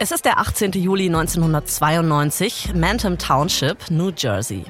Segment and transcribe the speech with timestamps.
[0.00, 0.70] Es ist der 18.
[0.74, 4.64] Juli 1992, Manton Township, New Jersey.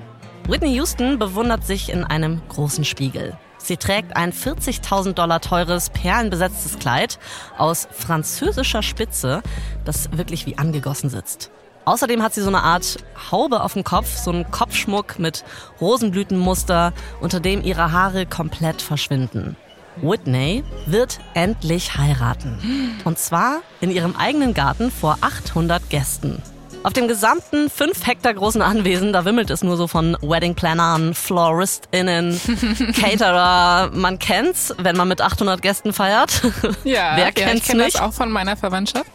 [0.48, 3.36] Whitney Houston bewundert sich in einem großen Spiegel.
[3.58, 7.18] Sie trägt ein 40.000 Dollar teures, perlenbesetztes Kleid
[7.58, 9.42] aus französischer Spitze,
[9.84, 11.50] das wirklich wie angegossen sitzt.
[11.84, 12.96] Außerdem hat sie so eine Art
[13.30, 15.44] Haube auf dem Kopf, so einen Kopfschmuck mit
[15.78, 19.56] Rosenblütenmuster, unter dem ihre Haare komplett verschwinden.
[20.02, 22.98] Whitney wird endlich heiraten.
[23.04, 26.42] Und zwar in ihrem eigenen Garten vor 800 Gästen.
[26.84, 32.40] Auf dem gesamten 5 Hektar großen Anwesen, da wimmelt es nur so von Weddingplannern, FloristInnen,
[33.00, 33.90] Caterer.
[33.92, 36.40] Man kennt's, wenn man mit 800 Gästen feiert.
[36.84, 39.10] Ja, Wer ja, kennt's ich kenne das auch von meiner Verwandtschaft.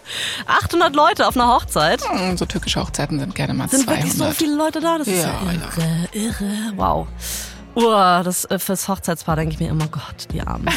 [0.45, 2.02] 800 Leute auf einer Hochzeit.
[2.07, 4.04] Hm, So türkische Hochzeiten sind gerne mal Sind 200.
[4.04, 4.98] wirklich so viele Leute da?
[4.98, 6.73] Das ist ja Ja, irre, irre.
[6.76, 7.07] Wow.
[7.76, 10.70] Uah, das äh, fürs Hochzeitspaar denke ich mir immer, Gott, die Armen.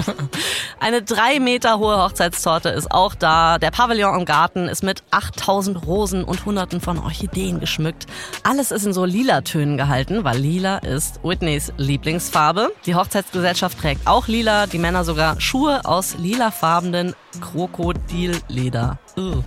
[0.80, 3.58] Eine drei Meter hohe Hochzeitstorte ist auch da.
[3.58, 8.06] Der Pavillon im Garten ist mit 8000 Rosen und hunderten von Orchideen geschmückt.
[8.42, 12.72] Alles ist in so lila Tönen gehalten, weil lila ist Whitneys Lieblingsfarbe.
[12.86, 18.98] Die Hochzeitsgesellschaft trägt auch lila, die Männer sogar Schuhe aus lilafarbenen Krokodilleder.
[19.16, 19.44] Ugh.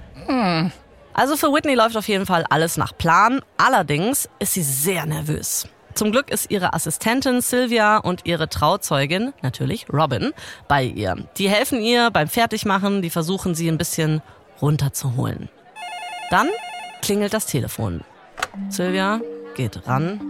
[1.13, 3.41] Also für Whitney läuft auf jeden Fall alles nach Plan.
[3.57, 5.67] Allerdings ist sie sehr nervös.
[5.99, 10.31] Zum Glück ist ihre Assistentin Sylvia und ihre Trauzeugin, natürlich Robin,
[10.69, 11.17] bei ihr.
[11.35, 14.21] Die helfen ihr beim Fertigmachen, die versuchen sie ein bisschen
[14.61, 15.49] runterzuholen.
[16.29, 16.47] Dann
[17.01, 17.99] klingelt das Telefon.
[18.69, 19.19] Sylvia
[19.55, 20.21] geht ran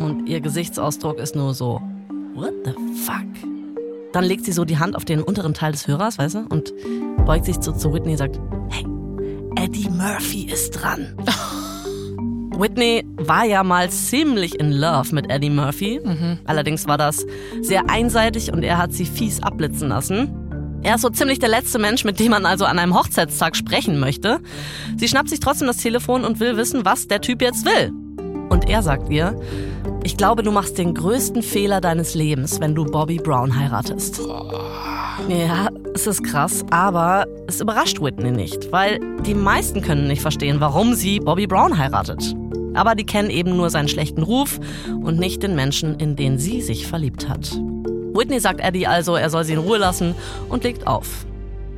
[0.00, 1.80] und ihr Gesichtsausdruck ist nur so,
[2.34, 2.72] what the
[3.06, 3.22] fuck?
[4.12, 6.72] Dann legt sie so die Hand auf den unteren Teil des Hörers, weißt du, und
[7.24, 8.84] beugt sich so zu Whitney und sagt, hey,
[9.54, 11.16] Eddie Murphy ist dran.
[12.62, 16.00] Whitney war ja mal ziemlich in love mit Eddie Murphy.
[16.44, 17.26] Allerdings war das
[17.60, 20.32] sehr einseitig und er hat sie fies abblitzen lassen.
[20.84, 23.98] Er ist so ziemlich der letzte Mensch, mit dem man also an einem Hochzeitstag sprechen
[23.98, 24.38] möchte.
[24.96, 27.90] Sie schnappt sich trotzdem das Telefon und will wissen, was der Typ jetzt will.
[28.48, 29.36] Und er sagt ihr,
[30.04, 34.20] ich glaube, du machst den größten Fehler deines Lebens, wenn du Bobby Brown heiratest.
[35.28, 40.60] Ja, es ist krass, aber es überrascht Whitney nicht, weil die meisten können nicht verstehen,
[40.60, 42.34] warum sie Bobby Brown heiratet.
[42.74, 44.58] Aber die kennen eben nur seinen schlechten Ruf
[44.88, 47.52] und nicht den Menschen, in den sie sich verliebt hat.
[48.14, 50.14] Whitney sagt Eddie also, er soll sie in Ruhe lassen
[50.48, 51.26] und legt auf.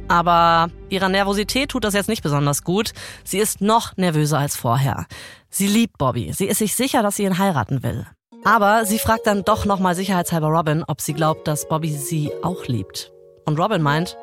[0.09, 2.93] Aber ihrer Nervosität tut das jetzt nicht besonders gut.
[3.25, 5.07] Sie ist noch nervöser als vorher.
[5.49, 6.33] Sie liebt Bobby.
[6.33, 8.07] Sie ist sich sicher, dass sie ihn heiraten will.
[8.45, 12.67] Aber sie fragt dann doch nochmal sicherheitshalber Robin, ob sie glaubt, dass Bobby sie auch
[12.67, 13.11] liebt.
[13.47, 14.19] Und Robin meint,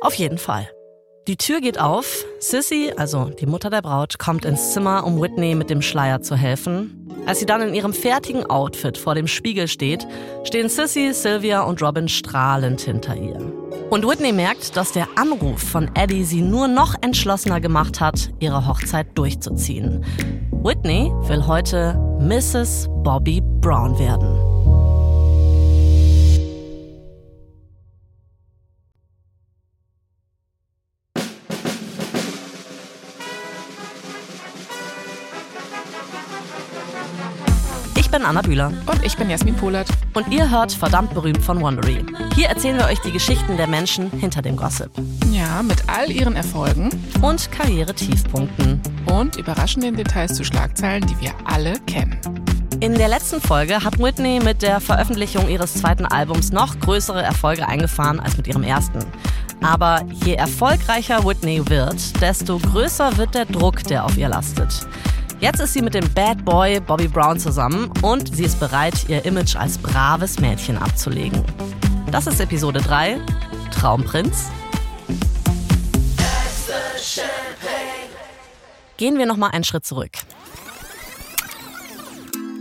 [0.00, 0.68] auf jeden Fall.
[1.28, 2.24] Die Tür geht auf.
[2.40, 6.36] Sissy, also die Mutter der Braut, kommt ins Zimmer, um Whitney mit dem Schleier zu
[6.36, 7.08] helfen.
[7.26, 10.06] Als sie dann in ihrem fertigen Outfit vor dem Spiegel steht,
[10.42, 13.40] stehen Sissy, Sylvia und Robin strahlend hinter ihr.
[13.88, 18.66] Und Whitney merkt, dass der Anruf von Eddie sie nur noch entschlossener gemacht hat, ihre
[18.66, 20.04] Hochzeit durchzuziehen.
[20.50, 22.88] Whitney will heute Mrs.
[23.02, 24.43] Bobby Brown werden.
[38.24, 39.86] Bin Anna Bühler Und ich bin Jasmin Polat.
[40.14, 42.04] und ihr hört verdammt berühmt von Wondery.
[42.34, 44.90] Hier erzählen wir euch die Geschichten der Menschen hinter dem Gossip
[45.30, 46.88] Ja, mit all ihren Erfolgen
[47.20, 48.80] und Karriere-Tiefpunkten.
[49.06, 52.18] und überraschenden Details zu Schlagzeilen, die wir alle kennen.
[52.80, 57.68] In der letzten Folge hat Whitney mit der Veröffentlichung ihres zweiten Albums noch größere Erfolge
[57.68, 59.00] eingefahren als mit ihrem ersten.
[59.62, 64.86] Aber je erfolgreicher Whitney wird, desto größer wird der Druck, der auf ihr lastet.
[65.40, 69.24] Jetzt ist sie mit dem Bad Boy Bobby Brown zusammen und sie ist bereit, ihr
[69.24, 71.44] Image als braves Mädchen abzulegen.
[72.10, 73.18] Das ist Episode 3,
[73.72, 74.50] Traumprinz.
[78.96, 80.12] Gehen wir nochmal einen Schritt zurück.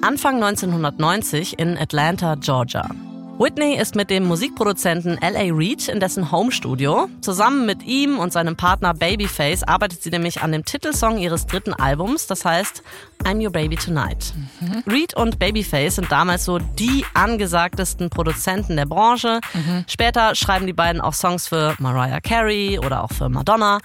[0.01, 2.89] Anfang 1990 in Atlanta, Georgia.
[3.39, 5.51] Whitney ist mit dem Musikproduzenten L.A.
[5.51, 7.09] Reid in dessen Homestudio.
[7.21, 11.73] Zusammen mit ihm und seinem Partner Babyface arbeitet sie nämlich an dem Titelsong ihres dritten
[11.73, 12.83] Albums, das heißt
[13.23, 14.33] I'm Your Baby Tonight.
[14.85, 19.39] Reid und Babyface sind damals so die angesagtesten Produzenten der Branche.
[19.87, 23.79] Später schreiben die beiden auch Songs für Mariah Carey oder auch für Madonna.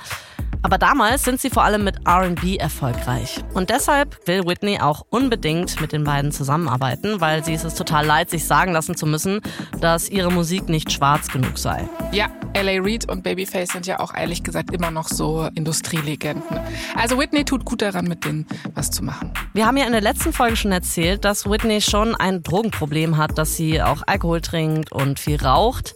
[0.62, 3.40] Aber damals sind sie vor allem mit RB erfolgreich.
[3.54, 8.30] Und deshalb will Whitney auch unbedingt mit den beiden zusammenarbeiten, weil sie es total leid,
[8.30, 9.40] sich sagen lassen zu müssen,
[9.80, 11.88] dass ihre Musik nicht schwarz genug sei.
[12.12, 12.80] Ja, L.A.
[12.80, 16.42] Reid und Babyface sind ja auch ehrlich gesagt immer noch so Industrielegenden.
[16.96, 19.32] Also Whitney tut gut daran, mit denen was zu machen.
[19.54, 23.38] Wir haben ja in der letzten Folge schon erzählt, dass Whitney schon ein Drogenproblem hat,
[23.38, 25.94] dass sie auch Alkohol trinkt und viel raucht.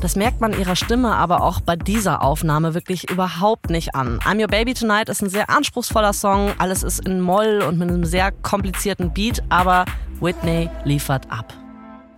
[0.00, 4.18] Das merkt man ihrer Stimme aber auch bei dieser Aufnahme wirklich überhaupt nicht an.
[4.20, 6.52] I'm Your Baby Tonight ist ein sehr anspruchsvoller Song.
[6.58, 9.84] Alles ist in Moll und mit einem sehr komplizierten Beat, aber
[10.20, 11.54] Whitney liefert ab.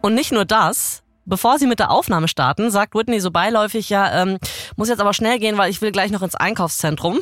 [0.02, 4.22] Und nicht nur das, Bevor sie mit der Aufnahme starten, sagt Whitney so beiläufig, ja,
[4.22, 4.38] ähm,
[4.76, 7.18] muss jetzt aber schnell gehen, weil ich will gleich noch ins Einkaufszentrum.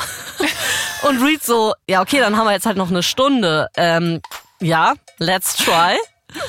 [1.08, 3.68] Und Reed so, ja, okay, dann haben wir jetzt halt noch eine Stunde.
[3.76, 4.20] Ähm,
[4.60, 5.96] ja, let's try.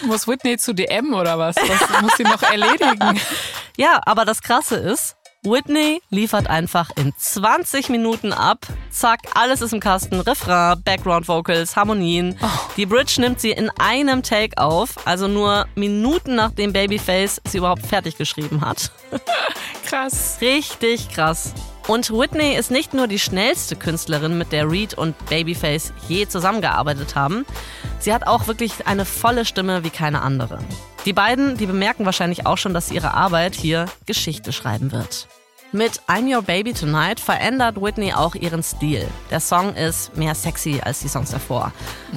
[0.03, 1.55] Muss Whitney zu DM oder was?
[1.55, 3.19] Was muss sie noch erledigen?
[3.77, 8.65] Ja, aber das Krasse ist, Whitney liefert einfach in 20 Minuten ab.
[8.89, 10.19] Zack, alles ist im Kasten.
[10.19, 12.37] Refrain, Background Vocals, Harmonien.
[12.41, 12.47] Oh.
[12.77, 17.85] Die Bridge nimmt sie in einem Take auf, also nur Minuten nachdem Babyface sie überhaupt
[17.85, 18.91] fertig geschrieben hat.
[19.85, 20.37] krass.
[20.41, 21.53] Richtig krass.
[21.87, 27.15] Und Whitney ist nicht nur die schnellste Künstlerin, mit der Reed und Babyface je zusammengearbeitet
[27.15, 27.45] haben.
[27.99, 30.57] Sie hat auch wirklich eine volle Stimme wie keine andere.
[31.05, 35.27] Die beiden, die bemerken wahrscheinlich auch schon, dass ihre Arbeit hier Geschichte schreiben wird.
[35.71, 39.07] Mit I'm Your Baby Tonight verändert Whitney auch ihren Stil.
[39.29, 41.71] Der Song ist mehr sexy als die Songs davor.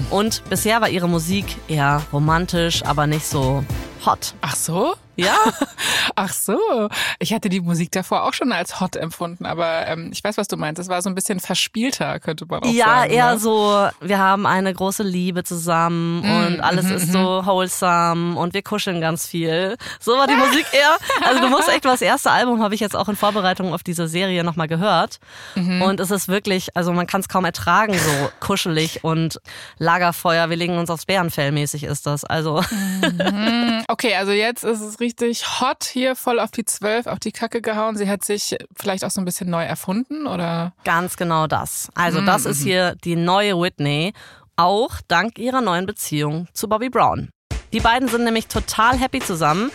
[0.09, 3.65] Und bisher war ihre Musik eher romantisch, aber nicht so
[4.05, 4.35] hot.
[4.41, 4.95] Ach so?
[5.19, 5.37] Ja.
[6.15, 6.89] Ach so.
[7.19, 10.47] Ich hatte die Musik davor auch schon als hot empfunden, aber ähm, ich weiß, was
[10.47, 10.81] du meinst.
[10.81, 13.11] Es war so ein bisschen verspielter, könnte man auch ja, sagen.
[13.11, 13.39] Ja, eher ne?
[13.41, 18.55] so, wir haben eine große Liebe zusammen mm, und alles mm, ist so wholesome und
[18.55, 19.77] wir kuscheln ganz viel.
[19.99, 20.97] So war die Musik eher.
[21.27, 24.07] Also du musst echt, das erste Album habe ich jetzt auch in Vorbereitung auf diese
[24.07, 25.19] Serie nochmal gehört.
[25.57, 25.83] Mhm.
[25.83, 29.41] Und es ist wirklich, also man kann es kaum ertragen, so kuschelig und
[29.79, 32.25] Lagerfeuer, wir legen uns aufs Bärenfell mäßig ist das.
[32.25, 32.63] Also.
[33.11, 33.83] Mhm.
[33.91, 37.63] Okay, also jetzt ist es richtig hot hier, voll auf die Zwölf, auf die Kacke
[37.63, 37.97] gehauen.
[37.97, 40.75] Sie hat sich vielleicht auch so ein bisschen neu erfunden, oder?
[40.85, 41.89] Ganz genau das.
[41.95, 42.51] Also das mhm.
[42.51, 44.13] ist hier die neue Whitney,
[44.57, 47.31] auch dank ihrer neuen Beziehung zu Bobby Brown.
[47.73, 49.71] Die beiden sind nämlich total happy zusammen.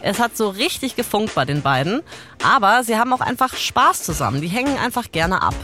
[0.00, 2.00] Es hat so richtig gefunkt bei den beiden,
[2.42, 4.40] aber sie haben auch einfach Spaß zusammen.
[4.40, 5.54] Die hängen einfach gerne ab.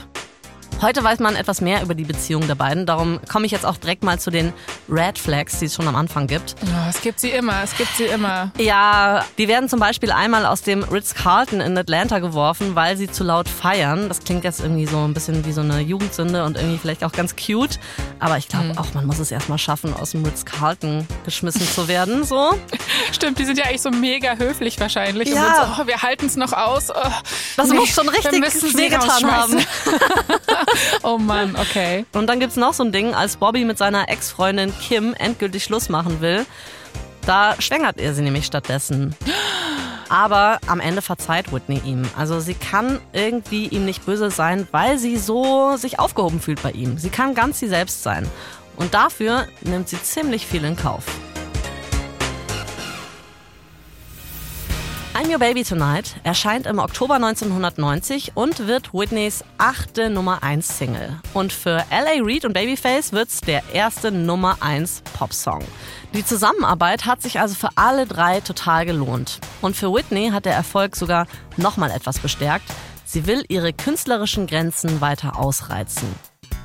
[0.82, 2.86] Heute weiß man etwas mehr über die Beziehung der beiden.
[2.86, 4.52] Darum komme ich jetzt auch direkt mal zu den
[4.88, 6.56] Red Flags, die es schon am Anfang gibt.
[6.62, 8.50] Oh, es gibt sie immer, es gibt sie immer.
[8.58, 13.24] Ja, die werden zum Beispiel einmal aus dem Ritz-Carlton in Atlanta geworfen, weil sie zu
[13.24, 14.08] laut feiern.
[14.08, 17.12] Das klingt jetzt irgendwie so ein bisschen wie so eine Jugendsünde und irgendwie vielleicht auch
[17.12, 17.78] ganz cute.
[18.18, 18.78] Aber ich glaube mhm.
[18.78, 22.24] auch, man muss es erstmal schaffen, aus dem Ritz-Carlton geschmissen zu werden.
[22.24, 22.54] So.
[23.12, 25.28] Stimmt, die sind ja eigentlich so mega höflich wahrscheinlich.
[25.30, 25.74] Ja.
[25.76, 26.90] So, oh, wir halten es noch aus.
[26.90, 26.94] Oh,
[27.56, 28.42] das nee, muss schon richtig
[28.76, 29.56] wehgetan haben.
[31.02, 32.04] oh Mann, okay.
[32.12, 35.64] Und dann gibt es noch so ein Ding, als Bobby mit seiner Ex-Freundin Kim endgültig
[35.64, 36.46] Schluss machen will.
[37.26, 39.14] Da schwängert er sie nämlich stattdessen.
[40.10, 42.02] Aber am Ende verzeiht Whitney ihm.
[42.16, 46.72] Also sie kann irgendwie ihm nicht böse sein, weil sie so sich aufgehoben fühlt bei
[46.72, 46.98] ihm.
[46.98, 48.28] Sie kann ganz sie selbst sein.
[48.76, 51.04] Und dafür nimmt sie ziemlich viel in Kauf.
[55.16, 61.20] I'm Your Baby Tonight erscheint im Oktober 1990 und wird Whitneys achte Nummer 1 Single.
[61.34, 62.20] Und für L.A.
[62.20, 65.62] Reid und Babyface wird's der erste Nummer 1 Popsong.
[66.14, 69.38] Die Zusammenarbeit hat sich also für alle drei total gelohnt.
[69.62, 72.66] Und für Whitney hat der Erfolg sogar nochmal etwas bestärkt.
[73.04, 76.08] Sie will ihre künstlerischen Grenzen weiter ausreizen.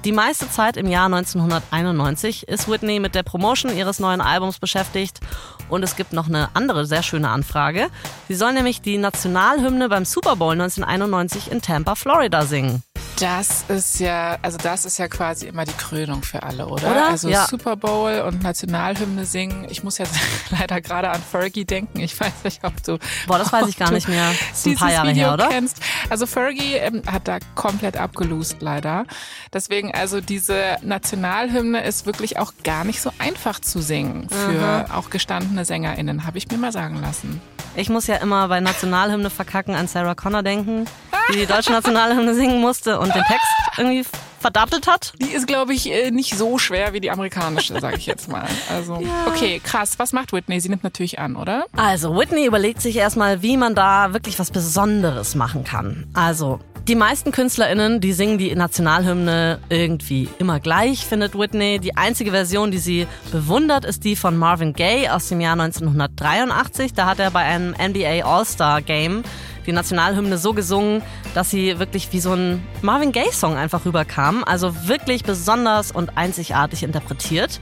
[0.05, 5.19] Die meiste Zeit im Jahr 1991 ist Whitney mit der Promotion ihres neuen Albums beschäftigt
[5.67, 7.89] und es gibt noch eine andere sehr schöne Anfrage.
[8.29, 12.81] Sie soll nämlich die Nationalhymne beim Super Bowl 1991 in Tampa, Florida singen.
[13.19, 16.89] Das ist ja, also das ist ja quasi immer die Krönung für alle, oder?
[16.89, 17.09] oder?
[17.09, 17.47] Also ja.
[17.47, 19.67] Super Bowl und Nationalhymne singen.
[19.69, 20.15] Ich muss jetzt
[20.57, 21.99] leider gerade an Fergie denken.
[21.99, 22.97] Ich weiß nicht, ob du.
[23.27, 24.31] Boah, das weiß ich gar nicht mehr.
[24.51, 25.49] Das ein paar Jahre Video her, oder?
[25.49, 25.81] Kennst.
[26.09, 29.05] Also Fergie ähm, hat da komplett abgelost, leider.
[29.51, 34.91] Deswegen, also diese Nationalhymne ist wirklich auch gar nicht so einfach zu singen für mhm.
[34.91, 37.41] auch gestandene SängerInnen, habe ich mir mal sagen lassen.
[37.75, 40.85] Ich muss ja immer bei Nationalhymne verkacken an Sarah Connor denken,
[41.29, 44.05] die die deutsche Nationalhymne singen musste und den Text irgendwie
[44.39, 45.13] verdattelt hat.
[45.21, 48.47] Die ist, glaube ich, äh, nicht so schwer wie die amerikanische, sage ich jetzt mal.
[48.69, 49.27] Also, ja.
[49.27, 49.99] okay, krass.
[49.99, 50.59] Was macht Whitney?
[50.59, 51.65] Sie nimmt natürlich an, oder?
[51.75, 56.07] Also, Whitney überlegt sich erstmal, wie man da wirklich was Besonderes machen kann.
[56.13, 61.79] Also, die meisten KünstlerInnen, die singen die Nationalhymne irgendwie immer gleich, findet Whitney.
[61.79, 66.93] Die einzige Version, die sie bewundert, ist die von Marvin Gaye aus dem Jahr 1983.
[66.93, 69.23] Da hat er bei einem NBA All-Star Game
[69.69, 71.03] die Nationalhymne so gesungen,
[71.35, 74.43] dass sie wirklich wie so ein Marvin Gaye-Song einfach rüberkam.
[74.43, 77.61] Also wirklich besonders und einzigartig interpretiert.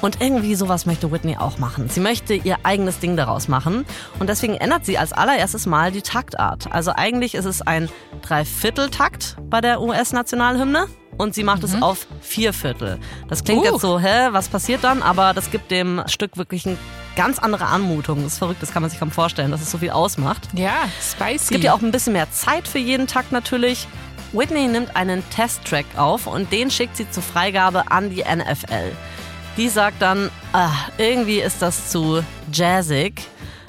[0.00, 1.88] Und irgendwie sowas möchte Whitney auch machen.
[1.88, 3.84] Sie möchte ihr eigenes Ding daraus machen.
[4.18, 6.72] Und deswegen ändert sie als allererstes Mal die Taktart.
[6.72, 7.88] Also eigentlich ist es ein
[8.22, 10.86] Dreivierteltakt bei der US-Nationalhymne.
[11.16, 11.68] Und sie macht mhm.
[11.68, 12.98] es auf Vierviertel.
[13.28, 13.64] Das klingt uh.
[13.64, 15.02] jetzt so, hä, was passiert dann?
[15.02, 16.76] Aber das gibt dem Stück wirklich eine
[17.16, 18.22] ganz andere Anmutung.
[18.24, 20.48] Das ist verrückt, das kann man sich kaum vorstellen, dass es so viel ausmacht.
[20.54, 21.34] Ja, spicy.
[21.36, 23.86] Es gibt ja auch ein bisschen mehr Zeit für jeden Takt natürlich.
[24.32, 28.92] Whitney nimmt einen Testtrack auf und den schickt sie zur Freigabe an die NFL.
[29.56, 33.28] Die sagt dann, ach, irgendwie ist das zu jazzig,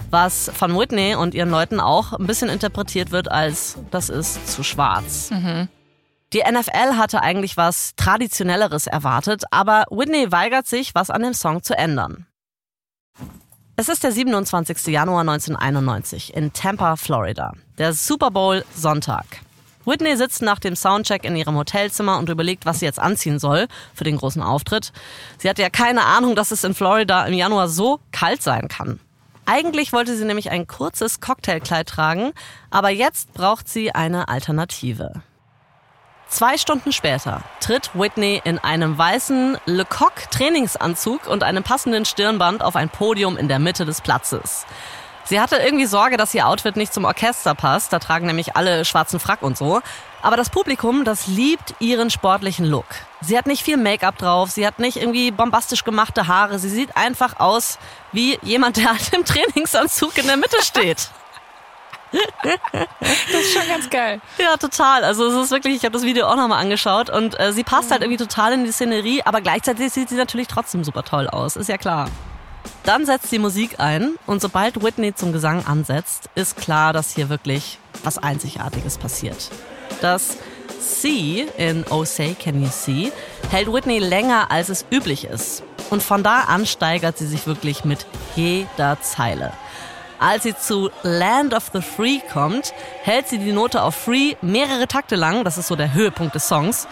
[0.09, 4.63] was von Whitney und ihren Leuten auch ein bisschen interpretiert wird als, das ist zu
[4.63, 5.29] schwarz.
[5.29, 5.69] Mhm.
[6.33, 11.61] Die NFL hatte eigentlich was Traditionelleres erwartet, aber Whitney weigert sich, was an dem Song
[11.61, 12.25] zu ändern.
[13.75, 14.87] Es ist der 27.
[14.87, 19.25] Januar 1991 in Tampa, Florida, der Super Bowl Sonntag.
[19.85, 23.67] Whitney sitzt nach dem Soundcheck in ihrem Hotelzimmer und überlegt, was sie jetzt anziehen soll
[23.93, 24.91] für den großen Auftritt.
[25.37, 28.99] Sie hatte ja keine Ahnung, dass es in Florida im Januar so kalt sein kann.
[29.45, 32.31] Eigentlich wollte sie nämlich ein kurzes Cocktailkleid tragen,
[32.71, 35.21] aber jetzt braucht sie eine Alternative.
[36.27, 42.75] Zwei Stunden später tritt Whitney in einem weißen Lecoq Trainingsanzug und einem passenden Stirnband auf
[42.75, 44.65] ein Podium in der Mitte des Platzes.
[45.25, 47.91] Sie hatte irgendwie Sorge, dass ihr Outfit nicht zum Orchester passt.
[47.91, 49.81] Da tragen nämlich alle schwarzen Frack und so.
[50.21, 52.85] Aber das Publikum, das liebt ihren sportlichen Look.
[53.21, 56.59] Sie hat nicht viel Make-up drauf, sie hat nicht irgendwie bombastisch gemachte Haare.
[56.59, 57.79] Sie sieht einfach aus
[58.11, 61.09] wie jemand, der halt im Trainingsanzug in der Mitte steht.
[62.99, 64.21] Das ist schon ganz geil.
[64.37, 65.03] Ja, total.
[65.03, 67.91] Also es ist wirklich, ich habe das Video auch nochmal angeschaut und äh, sie passt
[67.91, 71.55] halt irgendwie total in die Szenerie, aber gleichzeitig sieht sie natürlich trotzdem super toll aus,
[71.55, 72.07] ist ja klar.
[72.85, 77.29] Dann setzt die Musik ein und sobald Whitney zum Gesang ansetzt, ist klar, dass hier
[77.29, 79.49] wirklich was Einzigartiges passiert.
[80.01, 80.37] Das
[80.79, 83.11] C in Oh Say Can You See
[83.49, 85.63] hält Whitney länger als es üblich ist.
[85.89, 89.51] Und von da an steigert sie sich wirklich mit jeder Zeile.
[90.19, 94.87] Als sie zu Land of the Free kommt, hält sie die Note auf Free mehrere
[94.87, 96.87] Takte lang, das ist so der Höhepunkt des Songs.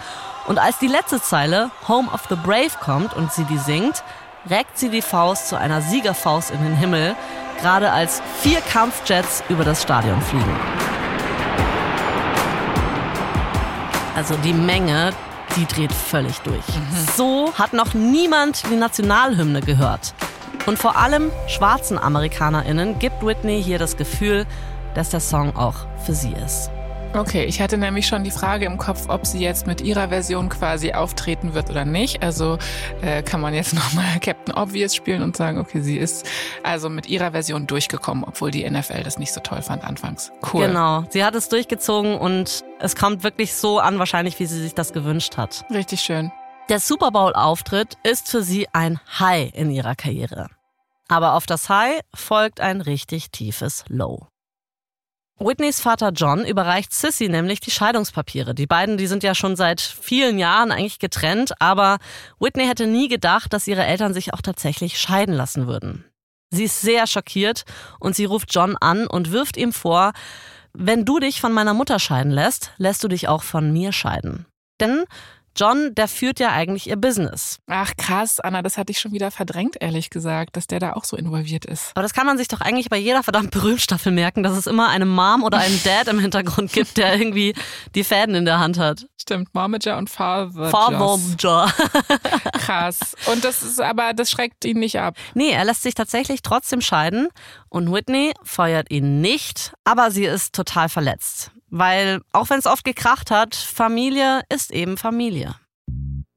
[0.47, 4.03] Und als die letzte Zeile Home of the Brave kommt und sie die singt,
[4.49, 7.15] reckt sie die Faust zu einer Siegerfaust in den Himmel,
[7.61, 10.55] gerade als vier Kampfjets über das Stadion fliegen.
[14.15, 15.11] Also die Menge,
[15.55, 16.67] die dreht völlig durch.
[16.67, 17.07] Mhm.
[17.15, 20.13] So hat noch niemand die Nationalhymne gehört.
[20.65, 24.45] Und vor allem schwarzen AmerikanerInnen gibt Whitney hier das Gefühl,
[24.93, 26.69] dass der Song auch für sie ist.
[27.15, 30.49] Okay, ich hatte nämlich schon die Frage im Kopf, ob sie jetzt mit ihrer Version
[30.49, 32.23] quasi auftreten wird oder nicht.
[32.23, 32.57] Also
[33.01, 36.27] äh, kann man jetzt nochmal Captain Obvious spielen und sagen, okay, sie ist
[36.63, 40.31] also mit ihrer Version durchgekommen, obwohl die NFL das nicht so toll fand anfangs.
[40.51, 40.65] Cool.
[40.65, 44.73] Genau, sie hat es durchgezogen und es kommt wirklich so an, wahrscheinlich, wie sie sich
[44.73, 45.65] das gewünscht hat.
[45.69, 46.31] Richtig schön.
[46.69, 50.47] Der Super Bowl-Auftritt ist für sie ein High in ihrer Karriere.
[51.09, 54.27] Aber auf das High folgt ein richtig tiefes Low.
[55.45, 58.55] Whitneys Vater John überreicht Sissy nämlich die Scheidungspapiere.
[58.55, 61.97] Die beiden, die sind ja schon seit vielen Jahren eigentlich getrennt, aber
[62.39, 66.05] Whitney hätte nie gedacht, dass ihre Eltern sich auch tatsächlich scheiden lassen würden.
[66.49, 67.65] Sie ist sehr schockiert
[67.99, 70.13] und sie ruft John an und wirft ihm vor,
[70.71, 74.45] wenn du dich von meiner Mutter scheiden lässt, lässt du dich auch von mir scheiden.
[74.79, 75.03] Denn
[75.55, 77.59] John, der führt ja eigentlich ihr Business.
[77.67, 81.03] Ach krass, Anna, das hatte ich schon wieder verdrängt, ehrlich gesagt, dass der da auch
[81.03, 81.91] so involviert ist.
[81.93, 84.67] Aber das kann man sich doch eigentlich bei jeder verdammt berühmt Staffel merken, dass es
[84.67, 87.53] immer eine Mom oder einen Dad im Hintergrund gibt, der irgendwie
[87.93, 89.05] die Fäden in der Hand hat.
[89.21, 90.69] Stimmt, Momager und Father.
[90.69, 90.97] Father.
[92.53, 93.15] krass.
[93.31, 95.15] Und das ist aber, das schreckt ihn nicht ab.
[95.33, 97.29] Nee, er lässt sich tatsächlich trotzdem scheiden
[97.73, 101.51] und Whitney feuert ihn nicht, aber sie ist total verletzt.
[101.71, 105.55] Weil, auch wenn es oft gekracht hat, Familie ist eben Familie.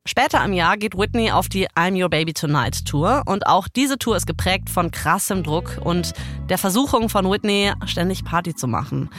[0.06, 3.98] Später im Jahr geht Whitney auf die I'm Your Baby Tonight Tour und auch diese
[3.98, 6.14] Tour ist geprägt von krassem Druck und
[6.48, 9.10] der Versuchung von Whitney, ständig Party zu machen.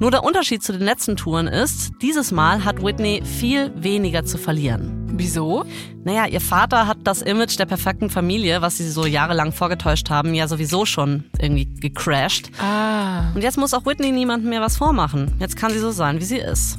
[0.00, 4.38] Nur der Unterschied zu den letzten Touren ist, dieses Mal hat Whitney viel weniger zu
[4.38, 5.10] verlieren.
[5.12, 5.66] Wieso?
[6.04, 10.32] Naja, ihr Vater hat das Image der perfekten Familie, was sie so jahrelang vorgetäuscht haben,
[10.32, 12.50] ja sowieso schon irgendwie gecrashed.
[12.58, 13.30] Ah.
[13.34, 15.34] Und jetzt muss auch Whitney niemandem mehr was vormachen.
[15.38, 16.78] Jetzt kann sie so sein, wie sie ist.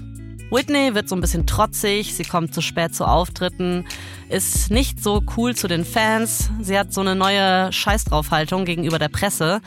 [0.50, 3.86] Whitney wird so ein bisschen trotzig, sie kommt zu spät zu Auftritten,
[4.30, 9.10] ist nicht so cool zu den Fans, sie hat so eine neue Scheißdraufhaltung gegenüber der
[9.10, 9.62] Presse.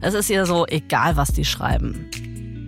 [0.00, 2.08] Es ist ihr so egal, was die schreiben.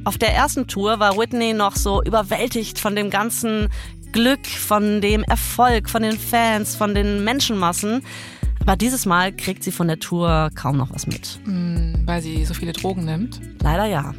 [0.05, 3.69] Auf der ersten Tour war Whitney noch so überwältigt von dem ganzen
[4.11, 8.03] Glück, von dem Erfolg, von den Fans, von den Menschenmassen.
[8.61, 11.39] Aber dieses Mal kriegt sie von der Tour kaum noch was mit.
[11.45, 13.41] Mm, weil sie so viele Drogen nimmt?
[13.63, 14.13] Leider ja.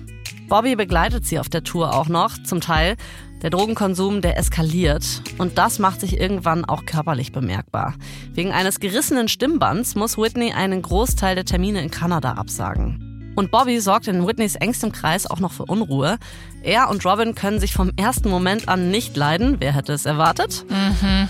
[0.47, 2.95] Bobby begleitet sie auf der Tour auch noch, zum Teil.
[3.41, 5.03] Der Drogenkonsum, der eskaliert
[5.37, 7.95] und das macht sich irgendwann auch körperlich bemerkbar.
[8.33, 13.12] Wegen eines gerissenen Stimmbands muss Whitney einen Großteil der Termine in Kanada absagen.
[13.35, 16.17] Und Bobby sorgt in Whitneys engstem Kreis auch noch für Unruhe.
[16.61, 19.57] Er und Robin können sich vom ersten Moment an nicht leiden.
[19.59, 20.65] Wer hätte es erwartet?
[20.69, 21.27] Mhm.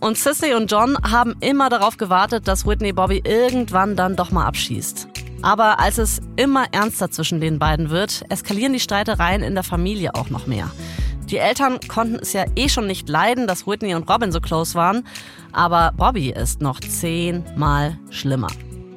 [0.00, 4.46] Und Sissy und John haben immer darauf gewartet, dass Whitney Bobby irgendwann dann doch mal
[4.46, 5.08] abschießt.
[5.42, 10.14] Aber als es immer ernster zwischen den beiden wird, eskalieren die Streitereien in der Familie
[10.14, 10.70] auch noch mehr.
[11.30, 14.74] Die Eltern konnten es ja eh schon nicht leiden, dass Whitney und Robin so close
[14.74, 15.04] waren,
[15.52, 18.48] aber Bobby ist noch zehnmal schlimmer.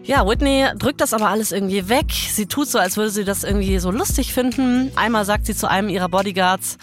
[0.09, 2.07] Ja, Whitney drückt das aber alles irgendwie weg.
[2.11, 4.91] Sie tut so, als würde sie das irgendwie so lustig finden.
[4.95, 6.79] Einmal sagt sie zu einem ihrer Bodyguards,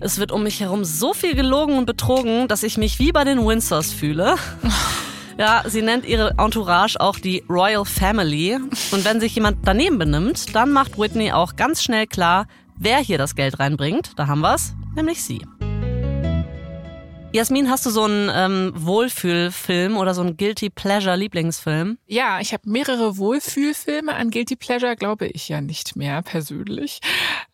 [0.00, 3.22] es wird um mich herum so viel gelogen und betrogen, dass ich mich wie bei
[3.22, 4.34] den Windsors fühle.
[5.36, 8.54] Ja, sie nennt ihre Entourage auch die Royal Family.
[8.92, 13.18] Und wenn sich jemand daneben benimmt, dann macht Whitney auch ganz schnell klar, wer hier
[13.18, 14.12] das Geld reinbringt.
[14.14, 15.42] Da haben wir's nämlich sie.
[17.34, 21.98] Jasmin, hast du so einen ähm, Wohlfühlfilm oder so einen Guilty Pleasure Lieblingsfilm?
[22.06, 24.14] Ja, ich habe mehrere Wohlfühlfilme.
[24.14, 27.00] An Guilty Pleasure glaube ich ja nicht mehr persönlich.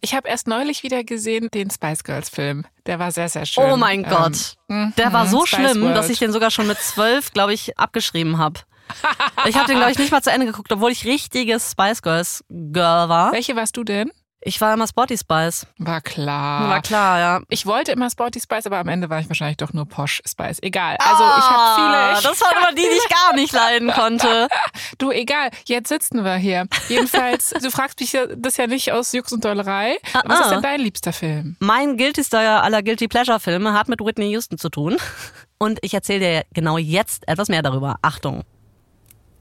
[0.03, 2.67] Ich habe erst neulich wieder gesehen den Spice Girls Film.
[2.85, 3.65] Der war sehr, sehr schön.
[3.65, 4.57] Oh mein ähm, Gott.
[4.99, 5.97] Der war so Spice schlimm, World.
[5.97, 8.61] dass ich den sogar schon mit zwölf, glaube ich, abgeschrieben habe.
[9.47, 12.45] Ich habe den, glaube ich, nicht mal zu Ende geguckt, obwohl ich richtiges Spice Girls
[12.51, 13.33] Girl war.
[13.33, 14.13] Welche warst du denn?
[14.43, 15.67] Ich war immer Sporty Spice.
[15.77, 16.69] War klar.
[16.69, 17.41] War klar, ja.
[17.51, 20.63] Ich wollte immer Sporty Spice, aber am Ende war ich wahrscheinlich doch nur Posh Spice.
[20.63, 20.97] Egal.
[20.99, 21.97] Also ich habe viele.
[21.99, 24.49] Ah, ich das waren immer die, die ich gar nicht leiden konnte.
[24.99, 25.51] du, egal.
[25.67, 26.67] Jetzt sitzen wir hier.
[26.89, 29.99] Jedenfalls, du fragst mich das ja nicht aus Jux und Dollerei.
[30.15, 30.51] Ah, Was ist ah.
[30.51, 31.57] denn dein liebster Film?
[31.59, 34.97] Mein Guilty-Star aller Guilty Pleasure Filme hat mit Whitney Houston zu tun.
[35.59, 37.97] Und ich erzähle dir genau jetzt etwas mehr darüber.
[38.01, 38.45] Achtung.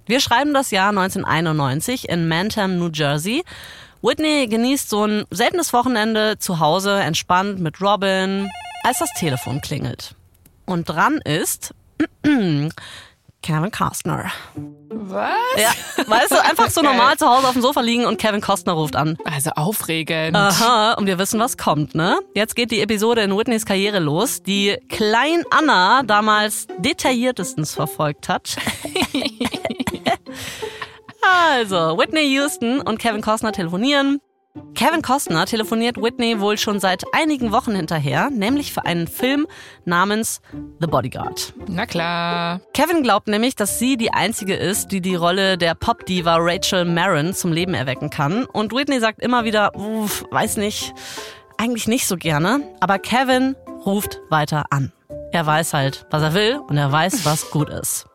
[0.08, 3.44] Wir schreiben das Jahr 1991 in Manham, New Jersey.
[4.01, 8.50] Whitney genießt so ein seltenes Wochenende zu Hause, entspannt mit Robin,
[8.84, 10.15] als das Telefon klingelt.
[10.65, 11.74] Und dran ist
[12.24, 14.32] Kevin Costner.
[14.89, 15.32] Was?
[15.58, 15.72] Ja,
[16.08, 18.96] weißt du, einfach so normal zu Hause auf dem Sofa liegen und Kevin Costner ruft
[18.96, 19.18] an.
[19.25, 20.36] Also aufregend.
[20.36, 22.20] Aha, und wir wissen, was kommt, ne?
[22.36, 28.56] Jetzt geht die Episode in Whitneys Karriere los, die Klein Anna damals detailliertestens verfolgt hat.
[31.21, 34.19] Also, Whitney Houston und Kevin Costner telefonieren.
[34.73, 39.47] Kevin Costner telefoniert Whitney wohl schon seit einigen Wochen hinterher, nämlich für einen Film
[39.86, 40.41] namens
[40.79, 41.53] The Bodyguard.
[41.67, 42.62] Na klar.
[42.73, 47.34] Kevin glaubt nämlich, dass sie die einzige ist, die die Rolle der Pop-Diva Rachel Marin
[47.34, 48.45] zum Leben erwecken kann.
[48.45, 50.93] Und Whitney sagt immer wieder, uff, weiß nicht,
[51.58, 52.62] eigentlich nicht so gerne.
[52.79, 53.55] Aber Kevin
[53.86, 54.91] ruft weiter an.
[55.32, 58.08] Er weiß halt, was er will und er weiß, was gut ist.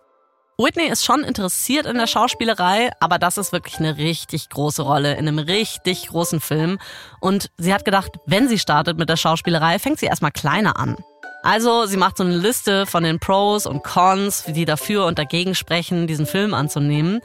[0.57, 5.15] Whitney ist schon interessiert in der Schauspielerei, aber das ist wirklich eine richtig große Rolle
[5.15, 6.79] in einem richtig großen Film.
[7.21, 10.97] Und sie hat gedacht, wenn sie startet mit der Schauspielerei, fängt sie erstmal kleiner an.
[11.43, 15.19] Also sie macht so eine Liste von den Pros und Cons, wie die dafür und
[15.19, 17.21] dagegen sprechen, diesen Film anzunehmen.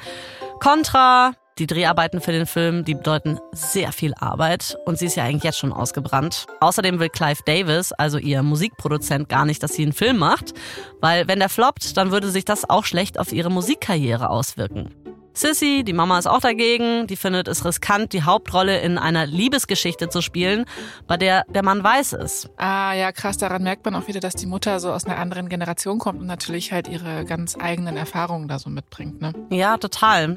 [0.60, 5.26] Contra, die Dreharbeiten für den Film, die bedeuten sehr viel Arbeit und sie ist ja
[5.26, 6.48] eigentlich jetzt schon ausgebrannt.
[6.62, 10.54] Außerdem will Clive Davis, also ihr Musikproduzent, gar nicht, dass sie einen Film macht,
[11.02, 14.90] weil wenn der floppt, dann würde sich das auch schlecht auf ihre Musikkarriere auswirken.
[15.34, 20.10] Sissy, die Mama ist auch dagegen, die findet es riskant, die Hauptrolle in einer Liebesgeschichte
[20.10, 20.66] zu spielen,
[21.08, 22.50] bei der der Mann weiß ist.
[22.58, 25.48] Ah ja, krass, daran merkt man auch wieder, dass die Mutter so aus einer anderen
[25.48, 29.22] Generation kommt und natürlich halt ihre ganz eigenen Erfahrungen da so mitbringt.
[29.22, 29.34] Ne?
[29.50, 30.36] Ja, total.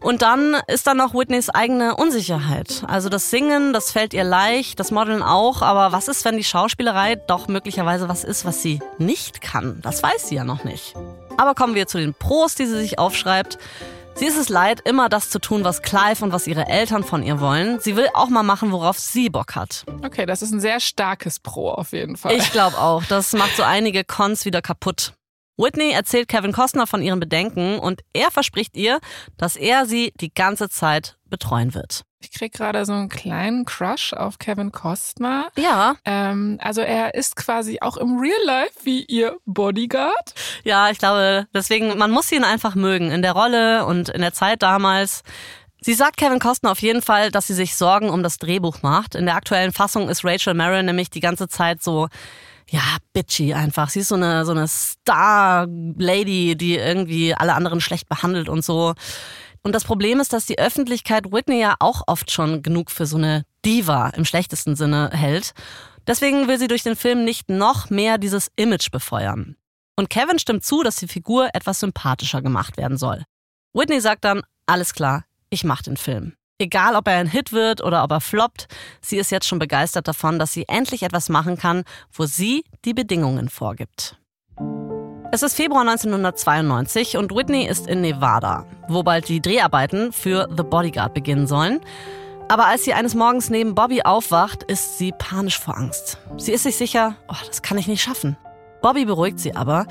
[0.00, 2.84] Und dann ist da noch Whitneys eigene Unsicherheit.
[2.86, 6.44] Also das Singen, das fällt ihr leicht, das Modeln auch, aber was ist, wenn die
[6.44, 9.80] Schauspielerei doch möglicherweise was ist, was sie nicht kann?
[9.82, 10.94] Das weiß sie ja noch nicht.
[11.36, 13.58] Aber kommen wir zu den Pros, die sie sich aufschreibt.
[14.18, 17.22] Sie ist es leid, immer das zu tun, was Clive und was ihre Eltern von
[17.22, 17.78] ihr wollen.
[17.78, 19.84] Sie will auch mal machen, worauf sie Bock hat.
[20.04, 22.32] Okay, das ist ein sehr starkes Pro auf jeden Fall.
[22.34, 23.04] Ich glaube auch.
[23.04, 25.12] Das macht so einige Cons wieder kaputt.
[25.58, 29.00] Whitney erzählt Kevin Costner von ihren Bedenken und er verspricht ihr,
[29.36, 32.04] dass er sie die ganze Zeit betreuen wird.
[32.20, 35.50] Ich krieg gerade so einen kleinen Crush auf Kevin Costner.
[35.56, 35.94] Ja.
[36.04, 40.34] Ähm, also er ist quasi auch im Real Life wie ihr Bodyguard.
[40.64, 44.32] Ja, ich glaube, deswegen, man muss ihn einfach mögen in der Rolle und in der
[44.32, 45.22] Zeit damals.
[45.80, 49.14] Sie sagt Kevin Costner auf jeden Fall, dass sie sich Sorgen um das Drehbuch macht.
[49.14, 52.08] In der aktuellen Fassung ist Rachel Marin nämlich die ganze Zeit so
[52.70, 53.88] ja, bitchy einfach.
[53.88, 58.94] Sie ist so eine, so eine Star-Lady, die irgendwie alle anderen schlecht behandelt und so.
[59.62, 63.16] Und das Problem ist, dass die Öffentlichkeit Whitney ja auch oft schon genug für so
[63.16, 65.52] eine Diva im schlechtesten Sinne hält.
[66.06, 69.56] Deswegen will sie durch den Film nicht noch mehr dieses Image befeuern.
[69.96, 73.24] Und Kevin stimmt zu, dass die Figur etwas sympathischer gemacht werden soll.
[73.74, 76.34] Whitney sagt dann, alles klar, ich mach den Film.
[76.60, 78.66] Egal, ob er ein Hit wird oder ob er floppt,
[79.00, 82.94] sie ist jetzt schon begeistert davon, dass sie endlich etwas machen kann, wo sie die
[82.94, 84.16] Bedingungen vorgibt.
[85.30, 90.64] Es ist Februar 1992 und Whitney ist in Nevada, wo bald die Dreharbeiten für The
[90.64, 91.80] Bodyguard beginnen sollen.
[92.48, 96.18] Aber als sie eines Morgens neben Bobby aufwacht, ist sie panisch vor Angst.
[96.38, 98.36] Sie ist sich sicher, oh, das kann ich nicht schaffen.
[98.82, 99.86] Bobby beruhigt sie aber.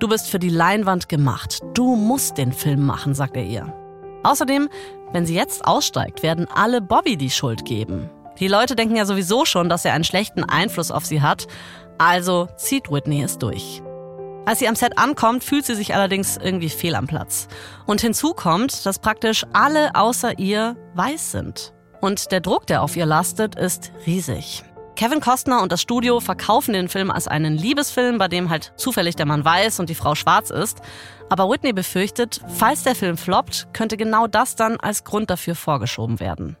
[0.00, 1.60] Du bist für die Leinwand gemacht.
[1.72, 3.79] Du musst den Film machen, sagt er ihr.
[4.22, 4.68] Außerdem,
[5.12, 8.10] wenn sie jetzt aussteigt, werden alle Bobby die Schuld geben.
[8.38, 11.46] Die Leute denken ja sowieso schon, dass er einen schlechten Einfluss auf sie hat.
[11.98, 13.82] Also zieht Whitney es durch.
[14.46, 17.48] Als sie am Set ankommt, fühlt sie sich allerdings irgendwie fehl am Platz.
[17.86, 21.74] Und hinzu kommt, dass praktisch alle außer ihr weiß sind.
[22.00, 24.64] Und der Druck, der auf ihr lastet, ist riesig.
[24.96, 29.16] Kevin Costner und das Studio verkaufen den Film als einen Liebesfilm, bei dem halt zufällig
[29.16, 30.80] der Mann weiß und die Frau schwarz ist.
[31.30, 36.18] Aber Whitney befürchtet, falls der Film floppt, könnte genau das dann als Grund dafür vorgeschoben
[36.18, 36.56] werden.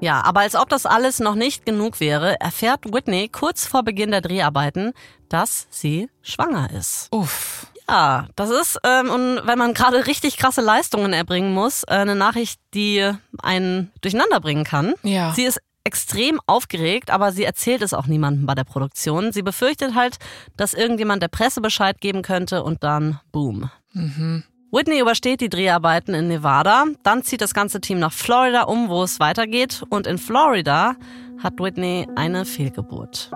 [0.00, 4.10] Ja, aber als ob das alles noch nicht genug wäre, erfährt Whitney kurz vor Beginn
[4.10, 4.92] der Dreharbeiten,
[5.28, 7.08] dass sie schwanger ist.
[7.12, 7.68] Uff.
[7.88, 12.14] Ja, das ist, ähm, und wenn man gerade richtig krasse Leistungen erbringen muss, äh, eine
[12.14, 13.08] Nachricht, die
[13.42, 14.94] einen durcheinander bringen kann.
[15.02, 15.32] Ja.
[15.32, 19.32] Sie ist extrem aufgeregt, aber sie erzählt es auch niemandem bei der Produktion.
[19.32, 20.18] Sie befürchtet halt,
[20.56, 23.70] dass irgendjemand der Presse Bescheid geben könnte und dann boom.
[23.92, 24.44] Mhm.
[24.72, 29.02] Whitney übersteht die Dreharbeiten in Nevada, dann zieht das ganze Team nach Florida um, wo
[29.02, 30.94] es weitergeht und in Florida
[31.42, 33.32] hat Whitney eine Fehlgeburt.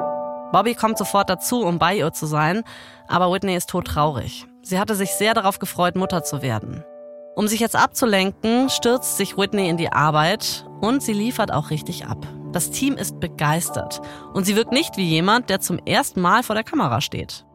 [0.52, 2.62] Bobby kommt sofort dazu, um bei ihr zu sein,
[3.08, 4.46] aber Whitney ist todtraurig.
[4.62, 6.84] Sie hatte sich sehr darauf gefreut, Mutter zu werden.
[7.34, 12.06] Um sich jetzt abzulenken, stürzt sich Whitney in die Arbeit und sie liefert auch richtig
[12.06, 12.26] ab.
[12.52, 14.02] Das Team ist begeistert
[14.34, 17.46] und sie wirkt nicht wie jemand, der zum ersten Mal vor der Kamera steht.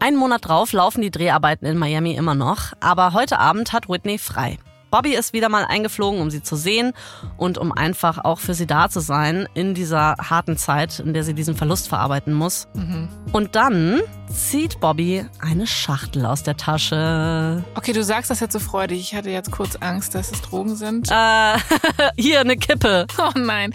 [0.00, 4.18] Einen Monat drauf laufen die Dreharbeiten in Miami immer noch, aber heute Abend hat Whitney
[4.18, 4.58] frei.
[4.92, 6.92] Bobby ist wieder mal eingeflogen, um sie zu sehen
[7.38, 11.24] und um einfach auch für sie da zu sein in dieser harten Zeit, in der
[11.24, 12.68] sie diesen Verlust verarbeiten muss.
[12.74, 13.08] Mhm.
[13.32, 14.02] Und dann
[14.32, 17.64] zieht Bobby eine Schachtel aus der Tasche.
[17.74, 19.00] Okay, du sagst das jetzt so freudig.
[19.00, 21.10] Ich hatte jetzt kurz Angst, dass es Drogen sind.
[21.10, 21.56] Äh,
[22.16, 23.06] hier eine Kippe.
[23.18, 23.72] Oh nein.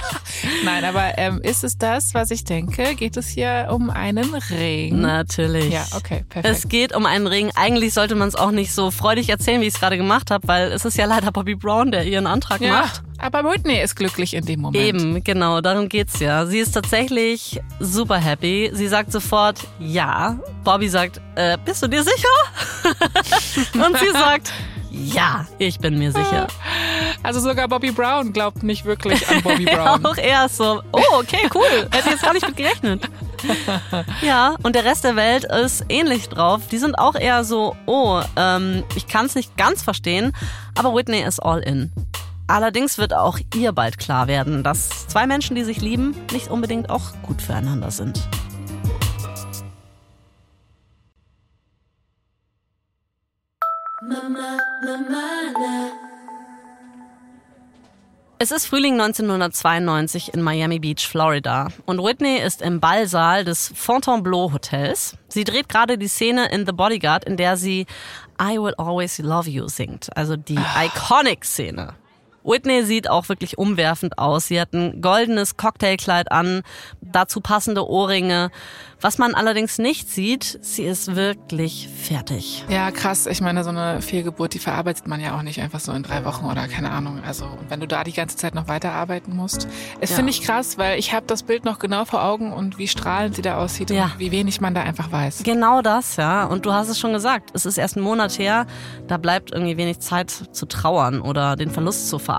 [0.64, 2.94] nein, aber ähm, ist es das, was ich denke?
[2.94, 5.00] Geht es hier um einen Ring?
[5.00, 5.72] Natürlich.
[5.72, 6.56] Ja, okay, perfekt.
[6.56, 7.50] Es geht um einen Ring.
[7.54, 10.43] Eigentlich sollte man es auch nicht so freudig erzählen, wie ich es gerade gemacht habe,
[10.46, 13.02] weil es ist ja leider Bobby Brown, der ihren Antrag ja, macht.
[13.18, 14.84] aber Whitney ist glücklich in dem Moment.
[14.84, 16.46] Eben, genau, darum geht's ja.
[16.46, 18.70] Sie ist tatsächlich super happy.
[18.72, 20.38] Sie sagt sofort ja.
[20.62, 22.28] Bobby sagt, äh, bist du dir sicher?
[23.86, 24.52] Und sie sagt,
[24.90, 26.46] ja, ich bin mir sicher.
[27.22, 30.04] Also sogar Bobby Brown glaubt nicht wirklich an Bobby Brown.
[30.06, 31.88] Auch er ist so, oh, okay, cool.
[31.90, 33.08] Hätte ich jetzt gar nicht mit gerechnet.
[34.22, 36.62] Ja, und der Rest der Welt ist ähnlich drauf.
[36.70, 40.32] Die sind auch eher so, oh, ähm, ich kann es nicht ganz verstehen,
[40.76, 41.92] aber Whitney ist all in.
[42.46, 46.90] Allerdings wird auch ihr bald klar werden, dass zwei Menschen, die sich lieben, nicht unbedingt
[46.90, 48.28] auch gut füreinander sind.
[58.44, 61.68] Es ist Frühling 1992 in Miami Beach, Florida.
[61.86, 65.16] Und Whitney ist im Ballsaal des Fontainebleau Hotels.
[65.28, 67.86] Sie dreht gerade die Szene in The Bodyguard, in der sie
[68.38, 70.14] I Will Always Love You singt.
[70.14, 71.94] Also die Iconic-Szene.
[72.44, 74.46] Whitney sieht auch wirklich umwerfend aus.
[74.48, 76.62] Sie hat ein goldenes Cocktailkleid an,
[77.00, 78.50] dazu passende Ohrringe.
[79.00, 82.64] Was man allerdings nicht sieht, sie ist wirklich fertig.
[82.70, 83.26] Ja, krass.
[83.26, 86.24] Ich meine, so eine Fehlgeburt, die verarbeitet man ja auch nicht einfach so in drei
[86.24, 87.20] Wochen oder keine Ahnung.
[87.26, 89.68] Also wenn du da die ganze Zeit noch weiterarbeiten musst.
[90.00, 90.16] Es Ja.
[90.16, 93.36] finde ich krass, weil ich habe das Bild noch genau vor Augen und wie strahlend
[93.36, 94.04] sie da aussieht Ja.
[94.04, 95.42] und wie wenig man da einfach weiß.
[95.44, 96.44] Genau das, ja.
[96.46, 98.66] Und du hast es schon gesagt, es ist erst ein Monat her,
[99.06, 102.33] da bleibt irgendwie wenig Zeit zu trauern oder den Verlust zu verarbeiten.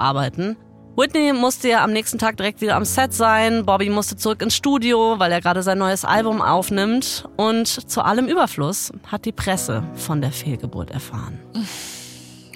[0.98, 3.66] Whitney musste ja am nächsten Tag direkt wieder am Set sein.
[3.66, 7.28] Bobby musste zurück ins Studio, weil er gerade sein neues Album aufnimmt.
[7.36, 11.40] Und zu allem Überfluss hat die Presse von der Fehlgeburt erfahren.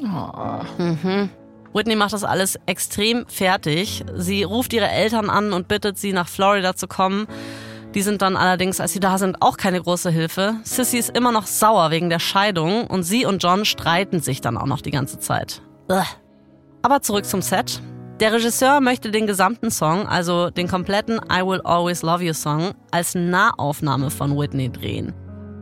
[0.02, 1.28] Oh.
[1.73, 4.06] Whitney macht das alles extrem fertig.
[4.15, 7.28] Sie ruft ihre Eltern an und bittet sie, nach Florida zu kommen.
[7.93, 10.56] Die sind dann allerdings, als sie da sind, auch keine große Hilfe.
[10.63, 14.58] Sissy ist immer noch sauer wegen der Scheidung und sie und John streiten sich dann
[14.58, 15.62] auch noch die ganze Zeit.
[15.89, 16.06] Ugh.
[16.81, 17.81] Aber zurück zum Set.
[18.19, 22.73] Der Regisseur möchte den gesamten Song, also den kompletten I Will Always Love You Song,
[22.91, 25.13] als Nahaufnahme von Whitney drehen.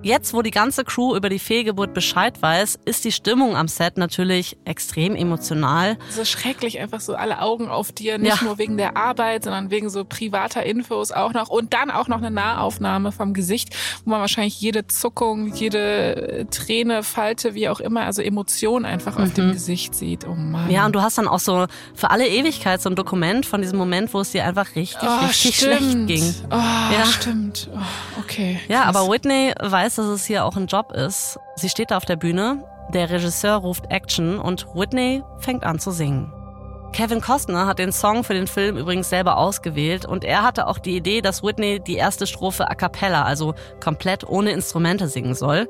[0.03, 3.97] Jetzt, wo die ganze Crew über die Fehlgeburt Bescheid weiß, ist die Stimmung am Set
[3.97, 5.97] natürlich extrem emotional.
[6.09, 8.43] So schrecklich, einfach so alle Augen auf dir, nicht ja.
[8.43, 12.17] nur wegen der Arbeit, sondern wegen so privater Infos auch noch und dann auch noch
[12.17, 18.01] eine Nahaufnahme vom Gesicht, wo man wahrscheinlich jede Zuckung, jede Träne, Falte, wie auch immer,
[18.01, 19.23] also Emotion einfach mhm.
[19.23, 19.53] auf dem mhm.
[19.53, 20.25] Gesicht sieht.
[20.27, 20.69] Oh Mann.
[20.69, 23.77] Ja, und du hast dann auch so für alle Ewigkeit so ein Dokument von diesem
[23.77, 25.79] Moment, wo es dir einfach richtig, oh, richtig stimmt.
[25.79, 26.35] schlecht ging.
[26.51, 27.05] Oh, ja.
[27.05, 27.69] stimmt.
[27.73, 28.59] Oh, okay.
[28.67, 31.39] Ja, aber Whitney weiß, dass es hier auch ein Job ist.
[31.55, 35.91] Sie steht da auf der Bühne, der Regisseur ruft Action und Whitney fängt an zu
[35.91, 36.31] singen.
[36.93, 40.79] Kevin Costner hat den Song für den Film übrigens selber ausgewählt und er hatte auch
[40.79, 45.67] die Idee, dass Whitney die erste Strophe a cappella, also komplett ohne Instrumente singen soll,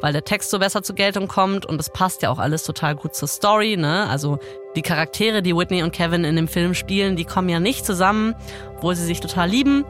[0.00, 2.94] weil der Text so besser zur Geltung kommt und es passt ja auch alles total
[2.94, 4.06] gut zur Story, ne?
[4.10, 4.38] Also
[4.74, 8.34] die Charaktere, die Whitney und Kevin in dem Film spielen, die kommen ja nicht zusammen,
[8.76, 9.86] obwohl sie sich total lieben.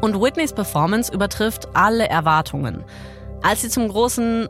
[0.00, 2.84] Und Whitneys Performance übertrifft alle Erwartungen.
[3.42, 4.48] Als sie zum großen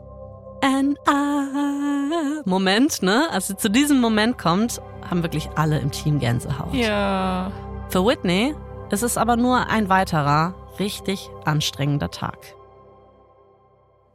[0.63, 3.27] And I Moment, ne?
[3.31, 6.73] Als sie zu diesem Moment kommt, haben wirklich alle im Team Gänsehaut.
[6.73, 7.51] Ja.
[7.89, 8.55] Für Whitney
[8.89, 12.37] ist es aber nur ein weiterer, richtig anstrengender Tag.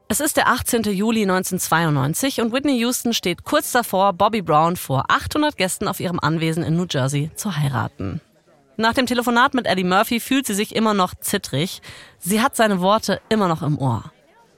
[0.08, 0.82] Es ist der 18.
[0.84, 6.20] Juli 1992 und Whitney Houston steht kurz davor, Bobby Brown vor 800 Gästen auf ihrem
[6.20, 8.20] Anwesen in New Jersey zu heiraten.
[8.76, 11.80] Nach dem Telefonat mit Eddie Murphy fühlt sie sich immer noch zittrig.
[12.18, 14.12] Sie hat seine Worte immer noch im Ohr.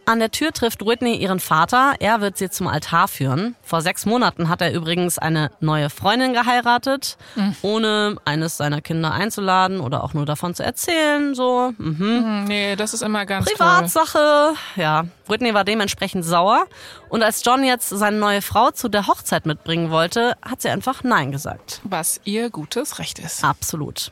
[0.08, 1.92] An der Tür trifft Whitney ihren Vater.
[2.00, 3.56] Er wird sie zum Altar führen.
[3.62, 7.54] Vor sechs Monaten hat er übrigens eine neue Freundin geheiratet, mhm.
[7.60, 11.34] ohne eines seiner Kinder einzuladen oder auch nur davon zu erzählen.
[11.34, 12.44] So, mhm.
[12.48, 14.52] Nee, das ist immer ganz Privatsache.
[14.52, 14.82] Cool.
[14.82, 16.64] Ja, Whitney war dementsprechend sauer.
[17.10, 21.04] Und als John jetzt seine neue Frau zu der Hochzeit mitbringen wollte, hat sie einfach
[21.04, 21.82] Nein gesagt.
[21.84, 23.44] Was ihr gutes Recht ist.
[23.44, 24.10] Absolut.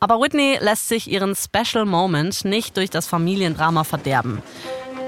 [0.00, 4.42] Aber Whitney lässt sich ihren Special Moment nicht durch das Familiendrama verderben.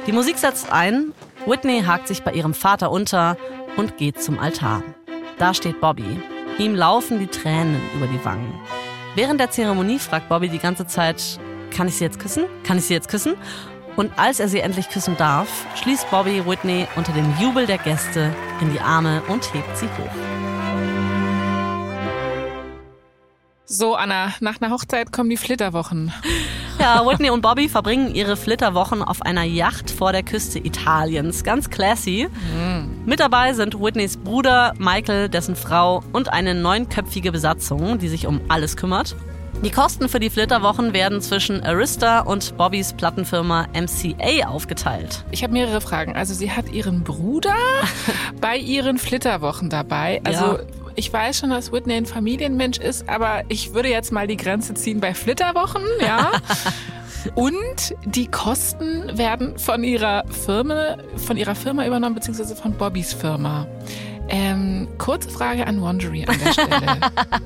[0.07, 1.13] Die Musik setzt ein,
[1.47, 3.37] Whitney hakt sich bei ihrem Vater unter
[3.77, 4.83] und geht zum Altar.
[5.39, 6.21] Da steht Bobby.
[6.59, 8.53] Ihm laufen die Tränen über die Wangen.
[9.15, 11.39] Während der Zeremonie fragt Bobby die ganze Zeit,
[11.71, 12.47] kann ich sie jetzt küssen?
[12.65, 13.37] Kann ich sie jetzt küssen?
[13.95, 18.35] Und als er sie endlich küssen darf, schließt Bobby Whitney unter dem Jubel der Gäste
[18.61, 20.11] in die Arme und hebt sie hoch.
[23.67, 26.13] So, Anna, nach einer Hochzeit kommen die Flitterwochen.
[26.83, 31.45] Ja, Whitney und Bobby verbringen ihre Flitterwochen auf einer Yacht vor der Küste Italiens.
[31.45, 32.27] Ganz classy.
[32.29, 33.05] Mhm.
[33.07, 38.41] Mit dabei sind Whitneys Bruder, Michael, dessen Frau und eine neunköpfige Besatzung, die sich um
[38.49, 39.15] alles kümmert.
[39.63, 45.25] Die Kosten für die Flitterwochen werden zwischen Arista und Bobbys Plattenfirma MCA aufgeteilt.
[45.31, 46.17] Ich habe mehrere Fragen.
[46.17, 47.55] Also sie hat ihren Bruder
[48.41, 50.21] bei ihren Flitterwochen dabei.
[50.25, 50.59] Also ja
[50.97, 54.75] ich weiß schon, dass Whitney ein Familienmensch ist, aber ich würde jetzt mal die Grenze
[54.75, 56.33] ziehen bei Flitterwochen, ja.
[57.35, 63.67] Und die Kosten werden von ihrer Firma, von ihrer Firma übernommen, beziehungsweise von Bobbys Firma.
[64.29, 67.01] Ähm, kurze Frage an Wondery an der Stelle.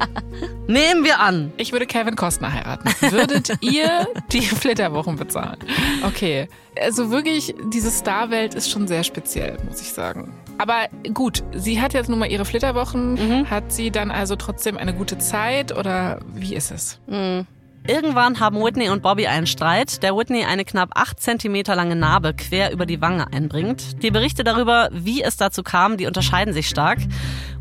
[0.68, 1.52] Nehmen wir an.
[1.56, 2.88] Ich würde Kevin Costner heiraten.
[3.10, 5.58] Würdet ihr die Flitterwochen bezahlen?
[6.04, 6.48] Okay.
[6.80, 10.32] Also wirklich, diese Starwelt ist schon sehr speziell, muss ich sagen.
[10.58, 13.14] Aber gut, sie hat jetzt nun mal ihre Flitterwochen.
[13.14, 13.50] Mhm.
[13.50, 16.98] Hat sie dann also trotzdem eine gute Zeit oder wie ist es?
[17.06, 17.46] Mhm.
[17.88, 22.34] Irgendwann haben Whitney und Bobby einen Streit, der Whitney eine knapp 8 cm lange Narbe
[22.34, 24.02] quer über die Wange einbringt.
[24.02, 26.98] Die Berichte darüber, wie es dazu kam, die unterscheiden sich stark.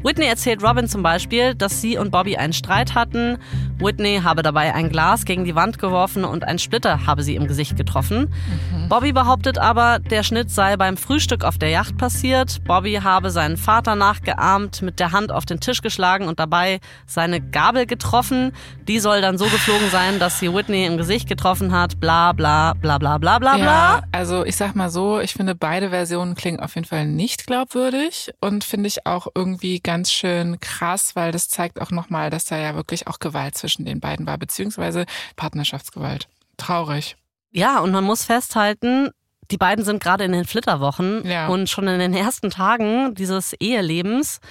[0.06, 3.40] Whitney erzählt Robin zum Beispiel, dass sie und Bobby einen Streit hatten.
[3.80, 7.48] Whitney habe dabei ein Glas gegen die Wand geworfen und ein Splitter habe sie im
[7.48, 8.32] Gesicht getroffen.
[8.72, 8.88] Mhm.
[8.88, 12.64] Bobby behauptet aber, der Schnitt sei beim Frühstück auf der Yacht passiert.
[12.66, 17.42] Bobby habe seinen Vater nachgeahmt, mit der Hand auf den Tisch geschlagen und dabei seine
[17.42, 18.52] Gabel getroffen.
[18.88, 22.00] Die soll dann so geflogen sein, dass sie Whitney im Gesicht getroffen hat.
[22.00, 23.66] Bla bla bla bla bla bla bla.
[23.66, 27.48] Ja, also ich sag mal so, ich finde beide Versionen klingen auf jeden Fall nicht
[27.48, 32.30] glaubwürdig und finde ich auch irgendwie ganz ganz schön krass, weil das zeigt auch nochmal,
[32.30, 35.06] dass da ja wirklich auch Gewalt zwischen den beiden war, beziehungsweise
[35.38, 36.28] Partnerschaftsgewalt.
[36.58, 37.16] Traurig.
[37.52, 39.12] Ja, und man muss festhalten,
[39.52, 41.48] die beiden sind gerade in den Flitterwochen ja.
[41.48, 44.42] und schon in den ersten Tagen dieses Ehelebens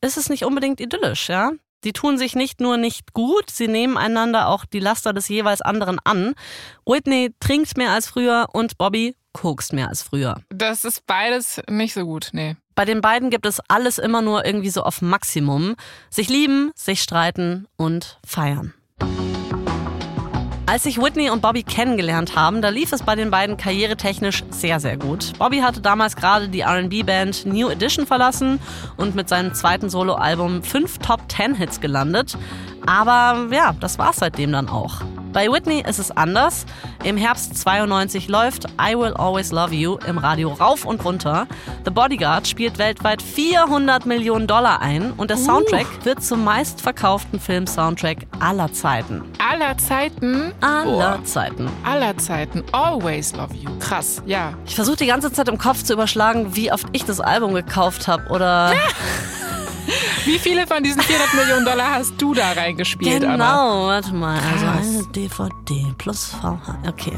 [0.00, 1.52] ist es nicht unbedingt idyllisch, ja?
[1.84, 5.62] Die tun sich nicht nur nicht gut, sie nehmen einander auch die Laster des jeweils
[5.62, 6.34] anderen an.
[6.84, 10.40] Whitney trinkt mehr als früher und Bobby kokst mehr als früher.
[10.48, 12.56] Das ist beides nicht so gut, nee.
[12.80, 15.76] Bei den beiden gibt es alles immer nur irgendwie so auf Maximum.
[16.08, 18.72] Sich lieben, sich streiten und feiern.
[20.64, 24.80] Als sich Whitney und Bobby kennengelernt haben, da lief es bei den beiden karrieretechnisch sehr,
[24.80, 25.38] sehr gut.
[25.38, 28.58] Bobby hatte damals gerade die RB-Band New Edition verlassen
[28.96, 32.38] und mit seinem zweiten Soloalbum fünf Top-10-Hits gelandet.
[32.86, 35.02] Aber ja, das war's seitdem dann auch.
[35.32, 36.66] Bei Whitney ist es anders.
[37.04, 41.46] Im Herbst 92 läuft I Will Always Love You im Radio rauf und runter.
[41.84, 45.44] The Bodyguard spielt weltweit 400 Millionen Dollar ein und der uh.
[45.44, 49.22] Soundtrack wird zum meistverkauften Film-Soundtrack aller Zeiten.
[49.38, 50.52] Aller Zeiten?
[50.60, 51.24] Aller Boah.
[51.24, 51.68] Zeiten.
[51.84, 52.64] Aller Zeiten.
[52.72, 53.70] Always Love You.
[53.78, 54.54] Krass, ja.
[54.66, 58.08] Ich versuche die ganze Zeit im Kopf zu überschlagen, wie oft ich das Album gekauft
[58.08, 58.72] habe oder...
[60.24, 63.86] Wie viele von diesen 400 Millionen Dollar hast du da reingespielt, Genau, Anna?
[63.86, 64.38] warte mal.
[64.52, 64.86] Also Krass.
[64.86, 66.78] eine DVD plus VH.
[66.88, 67.12] Okay.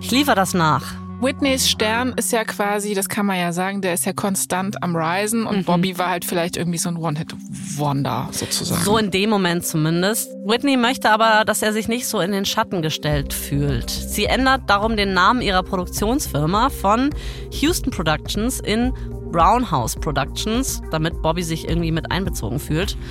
[0.00, 0.82] Ich liefere das nach.
[1.20, 4.94] Whitneys Stern ist ja quasi, das kann man ja sagen, der ist ja konstant am
[4.94, 5.64] Risen und Mhm.
[5.64, 8.82] Bobby war halt vielleicht irgendwie so ein One-Hit-Wonder sozusagen.
[8.82, 10.28] So in dem Moment zumindest.
[10.44, 13.88] Whitney möchte aber, dass er sich nicht so in den Schatten gestellt fühlt.
[13.88, 17.10] Sie ändert darum den Namen ihrer Produktionsfirma von
[17.52, 18.92] Houston Productions in
[19.34, 22.96] Brown House Productions, damit Bobby sich irgendwie mit einbezogen fühlt.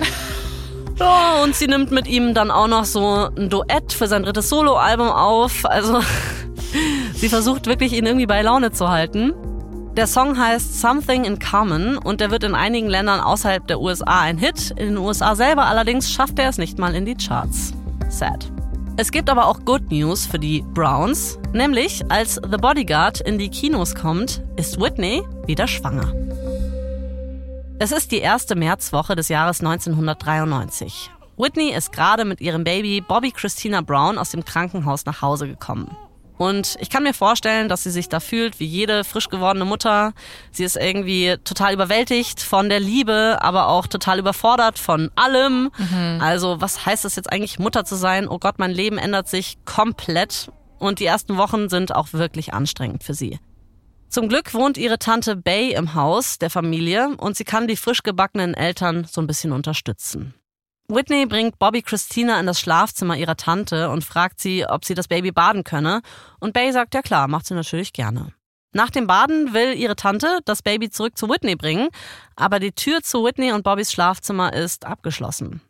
[0.96, 4.48] Ja, und sie nimmt mit ihm dann auch noch so ein Duett für sein drittes
[4.48, 5.64] Soloalbum auf.
[5.64, 6.00] Also
[7.14, 9.32] sie versucht wirklich, ihn irgendwie bei Laune zu halten.
[9.96, 14.20] Der Song heißt Something in Common und der wird in einigen Ländern außerhalb der USA
[14.20, 14.70] ein Hit.
[14.76, 17.72] In den USA selber allerdings schafft er es nicht mal in die Charts.
[18.08, 18.53] Sad.
[18.96, 23.48] Es gibt aber auch Good News für die Browns, nämlich als The Bodyguard in die
[23.48, 26.12] Kinos kommt, ist Whitney wieder schwanger.
[27.80, 31.10] Es ist die erste Märzwoche des Jahres 1993.
[31.36, 35.90] Whitney ist gerade mit ihrem Baby Bobby Christina Brown aus dem Krankenhaus nach Hause gekommen.
[36.36, 40.12] Und ich kann mir vorstellen, dass sie sich da fühlt wie jede frisch gewordene Mutter.
[40.50, 45.70] Sie ist irgendwie total überwältigt von der Liebe, aber auch total überfordert von allem.
[46.20, 48.28] Also was heißt es jetzt eigentlich, Mutter zu sein?
[48.28, 50.50] Oh Gott, mein Leben ändert sich komplett.
[50.78, 53.38] Und die ersten Wochen sind auch wirklich anstrengend für sie.
[54.08, 58.02] Zum Glück wohnt ihre Tante Bay im Haus der Familie und sie kann die frisch
[58.02, 60.34] gebackenen Eltern so ein bisschen unterstützen.
[60.88, 65.08] Whitney bringt Bobby Christina in das Schlafzimmer ihrer Tante und fragt sie, ob sie das
[65.08, 66.02] Baby baden könne.
[66.40, 68.34] Und Bay sagt, ja klar, macht sie natürlich gerne.
[68.72, 71.88] Nach dem Baden will ihre Tante das Baby zurück zu Whitney bringen,
[72.36, 75.62] aber die Tür zu Whitney und Bobbys Schlafzimmer ist abgeschlossen.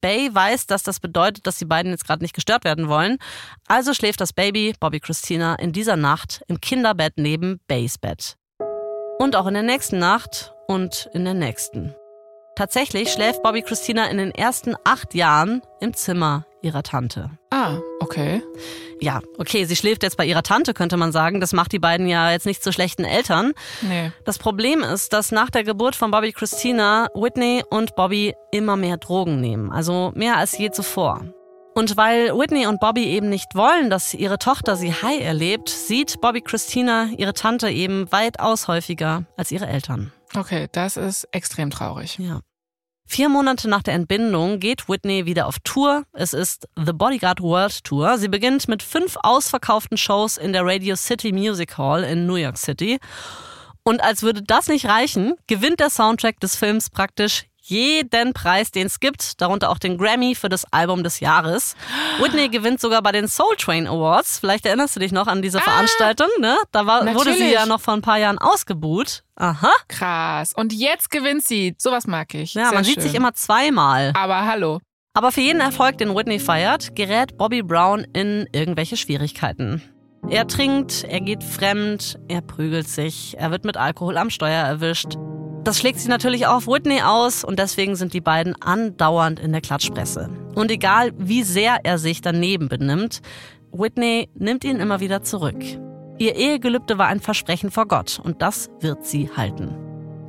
[0.00, 3.18] Bay weiß, dass das bedeutet, dass die beiden jetzt gerade nicht gestört werden wollen.
[3.66, 8.36] Also schläft das Baby, Bobby Christina, in dieser Nacht im Kinderbett neben Bays Bett.
[9.18, 11.94] Und auch in der nächsten Nacht und in der nächsten.
[12.54, 17.30] Tatsächlich schläft Bobby Christina in den ersten acht Jahren im Zimmer ihrer Tante.
[17.50, 18.42] ah, okay.
[19.00, 21.40] Ja, okay, sie schläft jetzt bei ihrer Tante, könnte man sagen.
[21.40, 23.52] Das macht die beiden ja jetzt nicht zu schlechten Eltern.
[23.80, 24.12] Nee.
[24.24, 28.98] Das Problem ist, dass nach der Geburt von Bobby Christina Whitney und Bobby immer mehr
[28.98, 29.72] Drogen nehmen.
[29.72, 31.24] Also mehr als je zuvor.
[31.74, 36.20] Und weil Whitney und Bobby eben nicht wollen, dass ihre Tochter sie high erlebt, sieht
[36.20, 40.12] Bobby Christina ihre Tante eben weitaus häufiger als ihre Eltern.
[40.34, 42.18] Okay, das ist extrem traurig.
[42.18, 42.40] Ja.
[43.06, 46.04] Vier Monate nach der Entbindung geht Whitney wieder auf Tour.
[46.12, 48.16] Es ist The Bodyguard World Tour.
[48.16, 52.56] Sie beginnt mit fünf ausverkauften Shows in der Radio City Music Hall in New York
[52.56, 52.98] City.
[53.84, 58.86] Und als würde das nicht reichen, gewinnt der Soundtrack des Films praktisch jeden Preis, den
[58.86, 61.74] es gibt, darunter auch den Grammy für das Album des Jahres.
[62.20, 64.38] Whitney gewinnt sogar bei den Soul Train Awards.
[64.38, 66.56] Vielleicht erinnerst du dich noch an diese Veranstaltung, ne?
[66.70, 69.22] Da war, wurde sie ja noch vor ein paar Jahren ausgebuht.
[69.36, 69.70] Aha.
[69.88, 70.52] Krass.
[70.54, 71.74] Und jetzt gewinnt sie.
[71.78, 72.54] Sowas mag ich.
[72.54, 72.94] Ja, Sehr man schön.
[72.94, 74.12] sieht sich immer zweimal.
[74.14, 74.80] Aber hallo.
[75.14, 79.82] Aber für jeden Erfolg, den Whitney feiert, gerät Bobby Brown in irgendwelche Schwierigkeiten.
[80.28, 85.16] Er trinkt, er geht fremd, er prügelt sich, er wird mit Alkohol am Steuer erwischt.
[85.64, 89.52] Das schlägt sich natürlich auch auf Whitney aus und deswegen sind die beiden andauernd in
[89.52, 90.28] der Klatschpresse.
[90.56, 93.20] Und egal wie sehr er sich daneben benimmt,
[93.70, 95.62] Whitney nimmt ihn immer wieder zurück.
[96.18, 99.74] Ihr Ehegelübde war ein Versprechen vor Gott und das wird sie halten.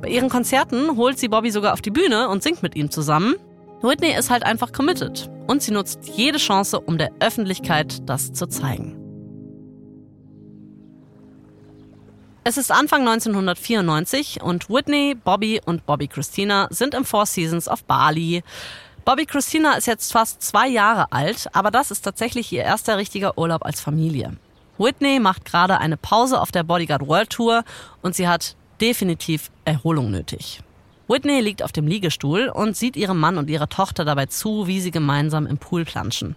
[0.00, 3.34] Bei ihren Konzerten holt sie Bobby sogar auf die Bühne und singt mit ihm zusammen.
[3.82, 8.46] Whitney ist halt einfach committed und sie nutzt jede Chance, um der Öffentlichkeit das zu
[8.46, 9.03] zeigen.
[12.46, 17.84] Es ist Anfang 1994 und Whitney, Bobby und Bobby Christina sind im Four Seasons auf
[17.84, 18.42] Bali.
[19.06, 23.38] Bobby Christina ist jetzt fast zwei Jahre alt, aber das ist tatsächlich ihr erster richtiger
[23.38, 24.36] Urlaub als Familie.
[24.76, 27.64] Whitney macht gerade eine Pause auf der Bodyguard World Tour
[28.02, 30.60] und sie hat definitiv Erholung nötig.
[31.08, 34.80] Whitney liegt auf dem Liegestuhl und sieht ihrem Mann und ihrer Tochter dabei zu, wie
[34.80, 36.36] sie gemeinsam im Pool planschen.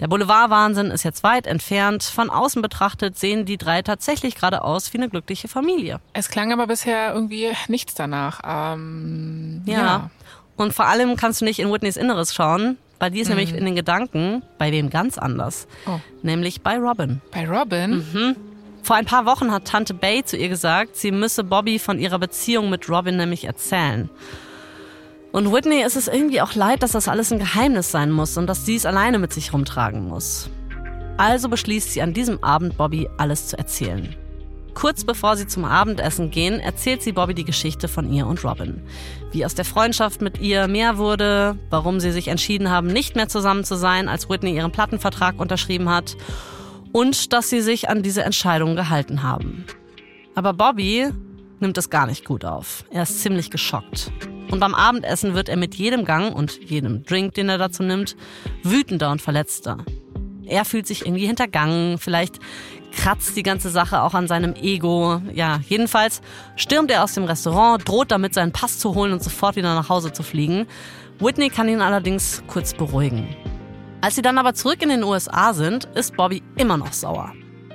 [0.00, 2.04] Der Boulevardwahnsinn ist jetzt weit entfernt.
[2.04, 5.98] Von außen betrachtet sehen die drei tatsächlich gerade aus wie eine glückliche Familie.
[6.12, 8.40] Es klang aber bisher irgendwie nichts danach.
[8.44, 10.10] Ähm, Ja.
[10.56, 13.64] Und vor allem kannst du nicht in Whitneys Inneres schauen, weil die ist nämlich in
[13.64, 15.68] den Gedanken bei wem ganz anders.
[15.86, 16.00] Oh.
[16.22, 17.20] Nämlich bei Robin.
[17.30, 18.04] Bei Robin?
[18.12, 18.36] Mhm.
[18.88, 22.18] Vor ein paar Wochen hat Tante Bay zu ihr gesagt, sie müsse Bobby von ihrer
[22.18, 24.08] Beziehung mit Robin nämlich erzählen.
[25.30, 28.46] Und Whitney ist es irgendwie auch leid, dass das alles ein Geheimnis sein muss und
[28.46, 30.48] dass sie es alleine mit sich rumtragen muss.
[31.18, 34.16] Also beschließt sie an diesem Abend, Bobby alles zu erzählen.
[34.72, 38.80] Kurz bevor sie zum Abendessen gehen, erzählt sie Bobby die Geschichte von ihr und Robin.
[39.32, 43.28] Wie aus der Freundschaft mit ihr mehr wurde, warum sie sich entschieden haben, nicht mehr
[43.28, 46.16] zusammen zu sein, als Whitney ihren Plattenvertrag unterschrieben hat
[46.98, 49.64] und dass sie sich an diese Entscheidung gehalten haben.
[50.34, 51.08] Aber Bobby
[51.60, 52.84] nimmt es gar nicht gut auf.
[52.90, 54.10] Er ist ziemlich geschockt.
[54.50, 58.16] Und beim Abendessen wird er mit jedem Gang und jedem Drink, den er dazu nimmt,
[58.64, 59.78] wütender und verletzter.
[60.44, 62.40] Er fühlt sich irgendwie hintergangen, vielleicht
[62.90, 65.22] kratzt die ganze Sache auch an seinem Ego.
[65.32, 66.20] Ja, jedenfalls
[66.56, 69.88] stürmt er aus dem Restaurant, droht damit, seinen Pass zu holen und sofort wieder nach
[69.88, 70.66] Hause zu fliegen.
[71.20, 73.36] Whitney kann ihn allerdings kurz beruhigen.
[74.00, 77.32] Als sie dann aber zurück in den USA sind, ist Bobby immer noch sauer.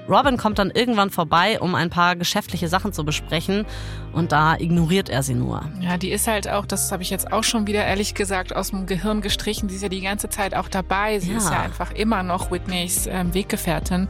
[0.10, 3.66] Robin kommt dann irgendwann vorbei, um ein paar geschäftliche Sachen zu besprechen
[4.12, 5.64] und da ignoriert er sie nur.
[5.80, 8.72] Ja, die ist halt auch, das habe ich jetzt auch schon wieder ehrlich gesagt aus
[8.72, 11.20] dem Gehirn gestrichen, sie ist ja die ganze Zeit auch dabei.
[11.20, 11.38] Sie ja.
[11.38, 14.10] ist ja einfach immer noch Whitneys äh, Weggefährtin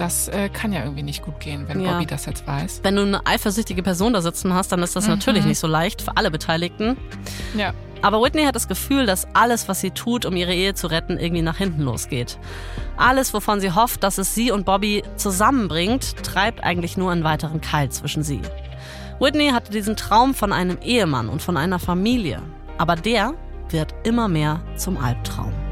[0.00, 1.92] das äh, kann ja irgendwie nicht gut gehen, wenn ja.
[1.92, 2.80] Bobby das jetzt weiß.
[2.82, 5.14] Wenn du eine eifersüchtige Person da sitzen hast, dann ist das mhm.
[5.14, 6.96] natürlich nicht so leicht für alle Beteiligten.
[7.56, 7.74] Ja.
[8.02, 11.18] Aber Whitney hat das Gefühl, dass alles, was sie tut, um ihre Ehe zu retten,
[11.18, 12.38] irgendwie nach hinten losgeht.
[12.96, 17.60] Alles, wovon sie hofft, dass es sie und Bobby zusammenbringt, treibt eigentlich nur einen weiteren
[17.60, 18.40] Keil zwischen sie.
[19.20, 22.40] Whitney hatte diesen Traum von einem Ehemann und von einer Familie.
[22.78, 23.34] Aber der
[23.68, 25.69] wird immer mehr zum Albtraum.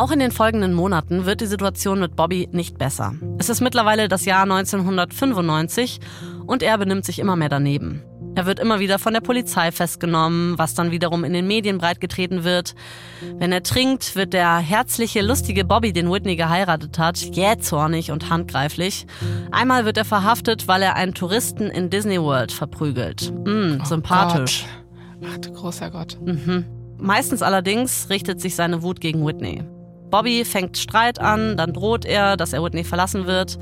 [0.00, 3.14] Auch in den folgenden Monaten wird die Situation mit Bobby nicht besser.
[3.38, 6.00] Es ist mittlerweile das Jahr 1995
[6.46, 8.02] und er benimmt sich immer mehr daneben.
[8.34, 12.44] Er wird immer wieder von der Polizei festgenommen, was dann wiederum in den Medien breitgetreten
[12.44, 12.74] wird.
[13.36, 19.06] Wenn er trinkt, wird der herzliche, lustige Bobby, den Whitney geheiratet hat, jähzornig und handgreiflich.
[19.50, 23.32] Einmal wird er verhaftet, weil er einen Touristen in Disney World verprügelt.
[23.44, 24.64] Mm, sympathisch.
[24.66, 24.79] Oh
[25.26, 26.18] Ach du großer Gott.
[26.24, 26.64] Mhm.
[26.98, 29.62] Meistens allerdings richtet sich seine Wut gegen Whitney.
[30.10, 33.58] Bobby fängt Streit an, dann droht er, dass er Whitney verlassen wird.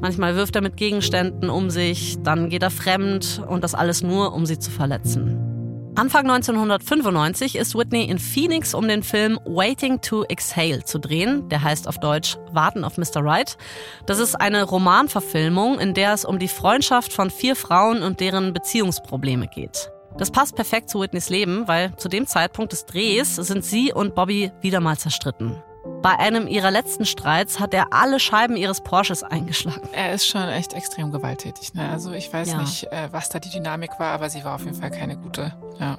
[0.00, 4.32] Manchmal wirft er mit Gegenständen um sich, dann geht er fremd und das alles nur,
[4.32, 5.50] um sie zu verletzen.
[5.96, 11.48] Anfang 1995 ist Whitney in Phoenix, um den Film Waiting to Exhale zu drehen.
[11.50, 13.16] Der heißt auf Deutsch Warten auf Mr.
[13.16, 13.58] Right.
[14.06, 18.54] Das ist eine Romanverfilmung, in der es um die Freundschaft von vier Frauen und deren
[18.54, 19.90] Beziehungsprobleme geht.
[20.18, 24.14] Das passt perfekt zu Whitneys Leben, weil zu dem Zeitpunkt des Drehs sind sie und
[24.14, 25.62] Bobby wieder mal zerstritten.
[26.02, 29.88] Bei einem ihrer letzten Streits hat er alle Scheiben ihres Porsches eingeschlagen.
[29.92, 31.74] Er ist schon echt extrem gewalttätig.
[31.74, 31.88] Ne?
[31.88, 32.58] Also ich weiß ja.
[32.58, 35.54] nicht, äh, was da die Dynamik war, aber sie war auf jeden Fall keine gute.
[35.78, 35.98] Ja.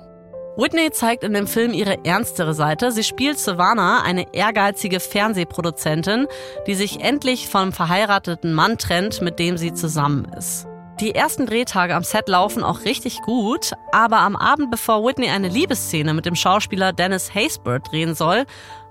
[0.58, 2.92] Whitney zeigt in dem Film ihre ernstere Seite.
[2.92, 6.28] Sie spielt Savannah, eine ehrgeizige Fernsehproduzentin,
[6.68, 10.68] die sich endlich vom verheirateten Mann trennt, mit dem sie zusammen ist.
[11.02, 15.50] Die ersten Drehtage am Set laufen auch richtig gut, aber am Abend, bevor Whitney eine
[15.50, 18.46] Liebesszene mit dem Schauspieler Dennis Haysbert drehen soll,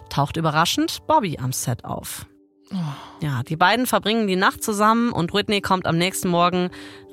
[0.08, 2.26] taucht überraschend Bobby am Set auf.
[3.20, 6.70] Ja, die beiden verbringen die Nacht zusammen und Whitney kommt am nächsten Morgen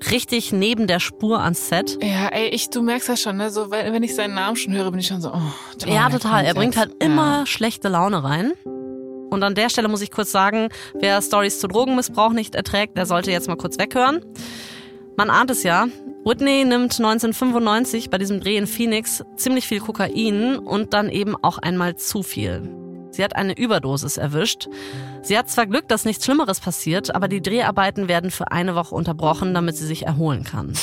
[0.10, 2.00] richtig neben der Spur ans Set.
[2.02, 3.52] Ja, ey, ich, du merkst das schon, ne?
[3.52, 5.41] So, wenn ich seinen Namen schon höre, bin ich schon so, oh,
[5.78, 6.43] toll, Ja, total.
[6.43, 7.45] Er bringt halt immer ja.
[7.45, 8.54] schlechte Laune rein.
[9.30, 13.06] Und an der Stelle muss ich kurz sagen, wer Stories zu Drogenmissbrauch nicht erträgt, der
[13.06, 14.22] sollte jetzt mal kurz weghören.
[15.18, 15.88] Man ahnt es ja.
[16.24, 21.57] Whitney nimmt 1995 bei diesem Dreh in Phoenix ziemlich viel Kokain und dann eben auch
[21.57, 22.70] einmal zu viel.
[23.09, 24.68] Sie hat eine Überdosis erwischt.
[25.24, 28.93] Sie hat zwar Glück, dass nichts Schlimmeres passiert, aber die Dreharbeiten werden für eine Woche
[28.93, 30.74] unterbrochen, damit sie sich erholen kann.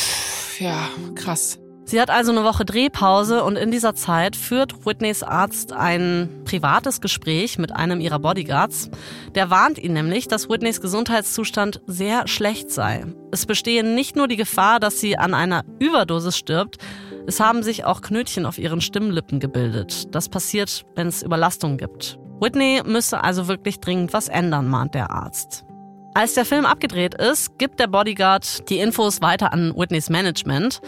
[0.59, 1.61] Ja, krass.
[1.87, 7.03] Sie hat also eine Woche Drehpause und in dieser Zeit führt Whitneys Arzt ein privates
[7.03, 8.91] Gespräch mit einem ihrer Bodyguards.
[9.35, 13.05] Der warnt ihn nämlich, dass Whitneys Gesundheitszustand sehr schlecht sei.
[13.32, 16.78] Es bestehe nicht nur die Gefahr, dass sie an einer Überdosis stirbt,
[17.26, 20.14] es haben sich auch Knötchen auf ihren Stimmlippen gebildet.
[20.14, 22.18] Das passiert, wenn es Überlastung gibt.
[22.41, 25.64] Whitney müsse also wirklich dringend was ändern, mahnt der Arzt.
[26.17, 30.81] Als der Film abgedreht ist, gibt der Bodyguard die Infos weiter an Whitneys Management,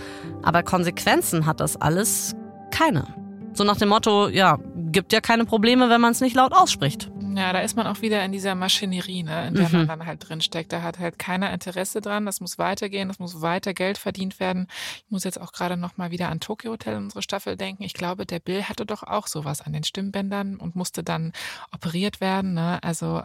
[0.44, 2.36] aber Konsequenzen hat das alles
[2.70, 3.06] keine.
[3.52, 7.10] So nach dem Motto, ja, gibt ja keine Probleme, wenn man es nicht laut ausspricht.
[7.34, 9.78] Ja, da ist man auch wieder in dieser Maschinerie, ne, in der mhm.
[9.78, 10.72] man dann halt drin steckt.
[10.72, 12.24] Da hat halt keiner Interesse dran.
[12.24, 14.68] Das muss weitergehen, das muss weiter Geld verdient werden.
[15.04, 17.82] Ich muss jetzt auch gerade noch mal wieder an Tokyo Hotel, unsere Staffel, denken.
[17.82, 21.32] Ich glaube, der Bill hatte doch auch sowas an den Stimmbändern und musste dann
[21.72, 22.54] operiert werden.
[22.54, 22.78] Ne?
[22.82, 23.22] Also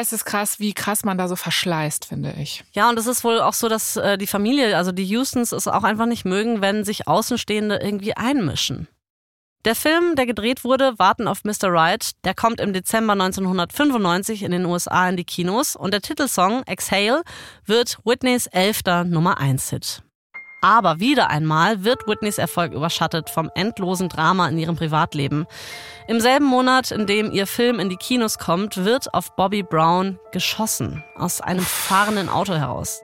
[0.00, 2.64] es ist krass, wie krass man da so verschleißt, finde ich.
[2.72, 5.68] Ja, und es ist wohl auch so, dass äh, die Familie, also die Houstons, es
[5.68, 8.88] auch einfach nicht mögen, wenn sich Außenstehende irgendwie einmischen.
[9.64, 11.72] Der Film, der gedreht wurde, Warten auf Mr.
[11.72, 16.62] Right, der kommt im Dezember 1995 in den USA in die Kinos und der Titelsong
[16.66, 17.22] Exhale
[17.64, 20.02] wird Whitneys elfter Nummer 1 Hit.
[20.66, 25.46] Aber wieder einmal wird Whitneys Erfolg überschattet vom endlosen Drama in ihrem Privatleben.
[26.08, 30.18] Im selben Monat, in dem ihr Film in die Kinos kommt, wird auf Bobby Brown
[30.32, 33.00] geschossen aus einem fahrenden Auto heraus.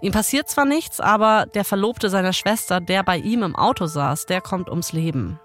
[0.00, 4.26] Ihm passiert zwar nichts, aber der Verlobte seiner Schwester, der bei ihm im Auto saß,
[4.26, 5.38] der kommt ums Leben.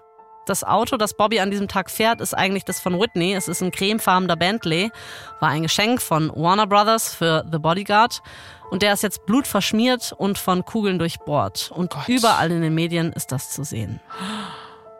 [0.50, 3.34] Das Auto, das Bobby an diesem Tag fährt, ist eigentlich das von Whitney.
[3.34, 4.90] Es ist ein cremefarbener Bentley,
[5.38, 8.20] war ein Geschenk von Warner Brothers für The Bodyguard.
[8.68, 11.70] Und der ist jetzt blutverschmiert und von Kugeln durchbohrt.
[11.72, 12.08] Und Gott.
[12.08, 14.00] überall in den Medien ist das zu sehen.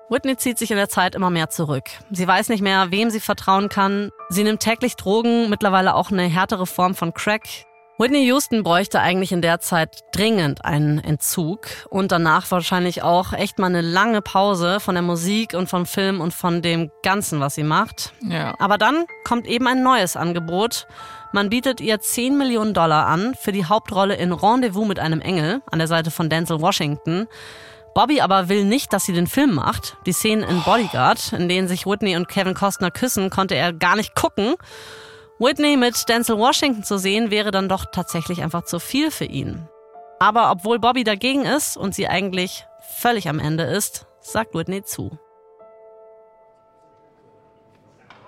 [0.09, 1.87] Whitney zieht sich in der Zeit immer mehr zurück.
[2.13, 4.13] Sie weiß nicht mehr, wem sie vertrauen kann.
[4.29, 7.67] Sie nimmt täglich Drogen, mittlerweile auch eine härtere Form von Crack.
[8.01, 13.59] Whitney Houston bräuchte eigentlich in der Zeit dringend einen Entzug und danach wahrscheinlich auch echt
[13.59, 17.57] mal eine lange Pause von der Musik und vom Film und von dem Ganzen, was
[17.57, 18.15] sie macht.
[18.23, 18.55] Ja.
[18.59, 20.87] Aber dann kommt eben ein neues Angebot.
[21.35, 25.61] Man bietet ihr 10 Millionen Dollar an für die Hauptrolle in Rendezvous mit einem Engel
[25.71, 27.29] an der Seite von Denzel Washington.
[27.95, 29.99] Bobby aber will nicht, dass sie den Film macht.
[30.07, 33.97] Die Szenen in Bodyguard, in denen sich Whitney und Kevin Costner küssen, konnte er gar
[33.97, 34.55] nicht gucken.
[35.43, 39.67] Whitney mit Denzel Washington zu sehen, wäre dann doch tatsächlich einfach zu viel für ihn.
[40.19, 42.67] Aber obwohl Bobby dagegen ist und sie eigentlich
[42.99, 45.19] völlig am Ende ist, sagt Whitney zu.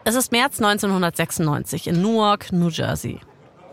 [0.05, 3.21] Es ist März 1996 in Newark, New Jersey.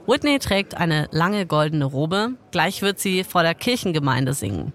[0.05, 4.73] Whitney trägt eine lange goldene Robe, gleich wird sie vor der Kirchengemeinde singen.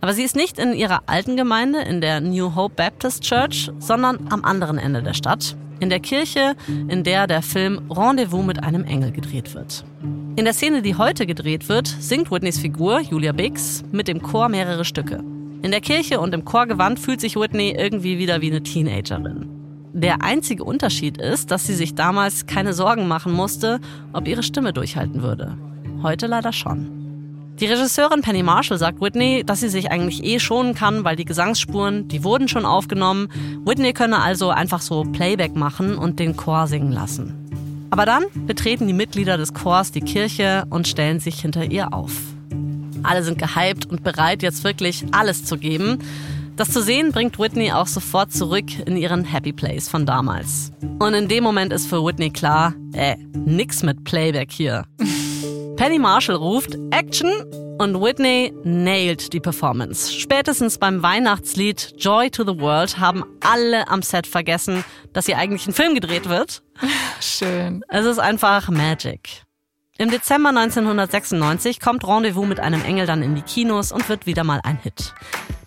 [0.00, 4.28] Aber sie ist nicht in ihrer alten Gemeinde, in der New Hope Baptist Church, sondern
[4.30, 6.56] am anderen Ende der Stadt, in der Kirche,
[6.88, 9.84] in der der Film Rendezvous mit einem Engel gedreht wird.
[10.36, 14.48] In der Szene, die heute gedreht wird, singt Whitneys Figur, Julia Biggs, mit dem Chor
[14.48, 15.22] mehrere Stücke.
[15.62, 19.48] In der Kirche und im Chorgewand fühlt sich Whitney irgendwie wieder wie eine Teenagerin.
[19.92, 23.80] Der einzige Unterschied ist, dass sie sich damals keine Sorgen machen musste,
[24.12, 25.56] ob ihre Stimme durchhalten würde.
[26.02, 26.97] Heute leider schon.
[27.60, 31.24] Die Regisseurin Penny Marshall sagt Whitney, dass sie sich eigentlich eh schonen kann, weil die
[31.24, 33.28] Gesangsspuren, die wurden schon aufgenommen.
[33.64, 37.34] Whitney könne also einfach so Playback machen und den Chor singen lassen.
[37.90, 42.12] Aber dann betreten die Mitglieder des Chors die Kirche und stellen sich hinter ihr auf.
[43.02, 45.98] Alle sind gehypt und bereit, jetzt wirklich alles zu geben.
[46.54, 50.70] Das zu sehen bringt Whitney auch sofort zurück in ihren Happy Place von damals.
[51.00, 54.84] Und in dem Moment ist für Whitney klar, äh, nix mit Playback hier.
[55.78, 57.30] Penny Marshall ruft Action
[57.78, 60.12] und Whitney nailt die Performance.
[60.12, 65.68] Spätestens beim Weihnachtslied Joy to the World haben alle am Set vergessen, dass hier eigentlich
[65.68, 66.64] ein Film gedreht wird.
[67.20, 67.84] Schön.
[67.86, 69.44] Es ist einfach Magic.
[69.98, 74.42] Im Dezember 1996 kommt Rendezvous mit einem Engel dann in die Kinos und wird wieder
[74.42, 75.14] mal ein Hit.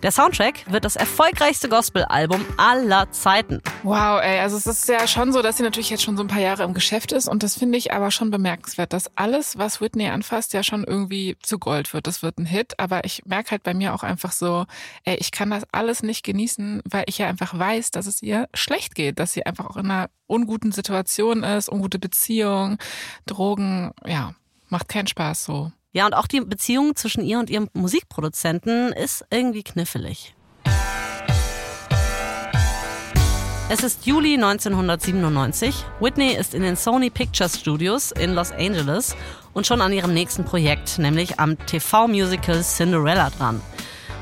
[0.03, 3.61] Der Soundtrack wird das erfolgreichste Gospel-Album aller Zeiten.
[3.83, 6.27] Wow, ey, also es ist ja schon so, dass sie natürlich jetzt schon so ein
[6.27, 9.79] paar Jahre im Geschäft ist und das finde ich aber schon bemerkenswert, dass alles, was
[9.79, 12.07] Whitney anfasst, ja schon irgendwie zu Gold wird.
[12.07, 14.65] Das wird ein Hit, aber ich merke halt bei mir auch einfach so,
[15.03, 18.49] ey, ich kann das alles nicht genießen, weil ich ja einfach weiß, dass es ihr
[18.55, 22.79] schlecht geht, dass sie einfach auch in einer unguten Situation ist, ungute Beziehung,
[23.27, 24.33] Drogen, ja,
[24.67, 25.71] macht keinen Spaß so.
[25.93, 30.33] Ja, und auch die Beziehung zwischen ihr und ihrem Musikproduzenten ist irgendwie knifflig.
[33.67, 35.85] Es ist Juli 1997.
[35.99, 39.17] Whitney ist in den Sony Pictures Studios in Los Angeles
[39.53, 43.61] und schon an ihrem nächsten Projekt, nämlich am TV-Musical Cinderella dran.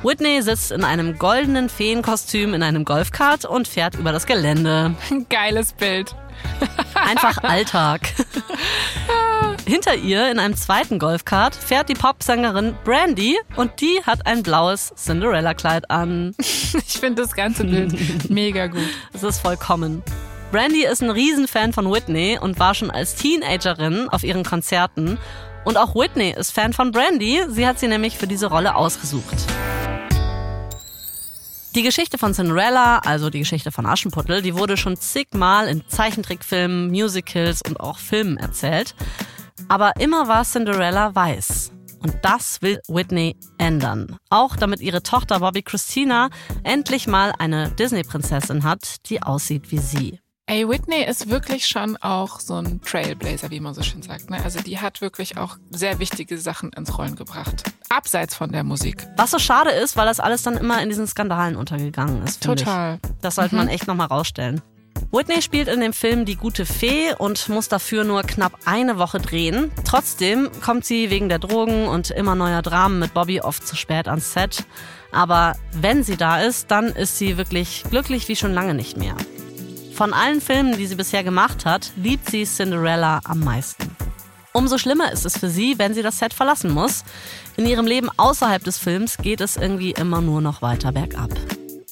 [0.01, 4.95] Whitney sitzt in einem goldenen Feenkostüm in einem Golfkart und fährt über das Gelände.
[5.29, 6.15] Geiles Bild.
[6.93, 8.13] Einfach Alltag.
[9.65, 14.93] Hinter ihr in einem zweiten Golfkart fährt die Popsängerin Brandy und die hat ein blaues
[14.95, 16.35] Cinderella-Kleid an.
[16.87, 18.81] Ich finde das ganze Bild mega gut.
[19.13, 20.03] Es ist vollkommen.
[20.51, 25.17] Brandy ist ein Riesenfan von Whitney und war schon als Teenagerin auf ihren Konzerten.
[25.65, 27.43] Und auch Whitney ist Fan von Brandy.
[27.49, 29.45] Sie hat sie nämlich für diese Rolle ausgesucht.
[31.75, 36.89] Die Geschichte von Cinderella, also die Geschichte von Aschenputtel, die wurde schon zigmal in Zeichentrickfilmen,
[36.89, 38.95] Musicals und auch Filmen erzählt.
[39.67, 41.71] Aber immer war Cinderella weiß.
[41.99, 44.17] Und das will Whitney ändern.
[44.31, 46.29] Auch damit ihre Tochter Bobby Christina
[46.63, 50.19] endlich mal eine Disney-Prinzessin hat, die aussieht wie sie.
[50.47, 54.31] Ey, Whitney ist wirklich schon auch so ein Trailblazer, wie man so schön sagt.
[54.31, 54.43] Ne?
[54.43, 57.63] Also die hat wirklich auch sehr wichtige Sachen ins Rollen gebracht.
[57.89, 59.07] Abseits von der Musik.
[59.17, 62.43] Was so schade ist, weil das alles dann immer in diesen Skandalen untergegangen ist.
[62.43, 62.99] Total.
[63.03, 63.11] Ich.
[63.21, 63.61] Das sollte mhm.
[63.61, 64.61] man echt nochmal rausstellen.
[65.11, 69.19] Whitney spielt in dem Film die gute Fee und muss dafür nur knapp eine Woche
[69.19, 69.71] drehen.
[69.85, 74.07] Trotzdem kommt sie wegen der Drogen und immer neuer Dramen mit Bobby oft zu spät
[74.07, 74.65] ans Set.
[75.11, 79.15] Aber wenn sie da ist, dann ist sie wirklich glücklich wie schon lange nicht mehr.
[79.95, 83.95] Von allen Filmen, die sie bisher gemacht hat, liebt sie Cinderella am meisten.
[84.53, 87.03] Umso schlimmer ist es für sie, wenn sie das Set verlassen muss.
[87.55, 91.29] In ihrem Leben außerhalb des Films geht es irgendwie immer nur noch weiter bergab.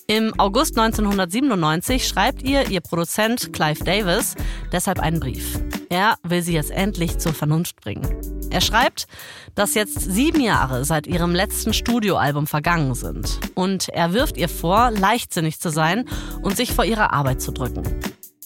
[0.07, 4.35] Im August 1997 schreibt ihr ihr Produzent Clive Davis
[4.71, 5.59] deshalb einen Brief.
[5.89, 8.07] Er will sie jetzt endlich zur Vernunft bringen.
[8.49, 9.07] Er schreibt,
[9.53, 13.37] dass jetzt sieben Jahre seit ihrem letzten Studioalbum vergangen sind.
[13.53, 16.05] Und er wirft ihr vor, leichtsinnig zu sein
[16.41, 17.83] und sich vor ihrer Arbeit zu drücken.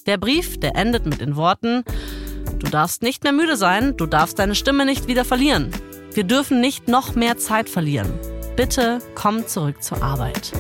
[0.08, 1.84] Der Brief, der endet mit den Worten,
[2.62, 5.72] du darfst nicht mehr müde sein, du darfst deine Stimme nicht wieder verlieren.
[6.14, 8.12] Wir dürfen nicht noch mehr Zeit verlieren.
[8.56, 10.52] Bitte komm zurück zur Arbeit.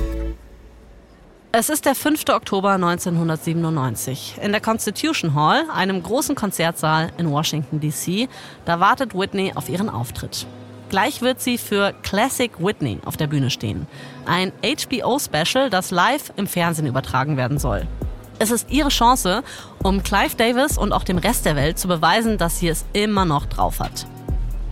[1.54, 2.30] Es ist der 5.
[2.30, 4.36] Oktober 1997.
[4.42, 8.30] In der Constitution Hall, einem großen Konzertsaal in Washington, D.C.,
[8.64, 10.48] da wartet Whitney auf ihren Auftritt.
[10.90, 13.88] Gleich wird sie für Classic Whitney auf der Bühne stehen.
[14.26, 17.86] Ein HBO-Special, das live im Fernsehen übertragen werden soll.
[18.42, 19.44] Es ist ihre Chance,
[19.84, 23.24] um Clive Davis und auch dem Rest der Welt zu beweisen, dass sie es immer
[23.24, 24.08] noch drauf hat.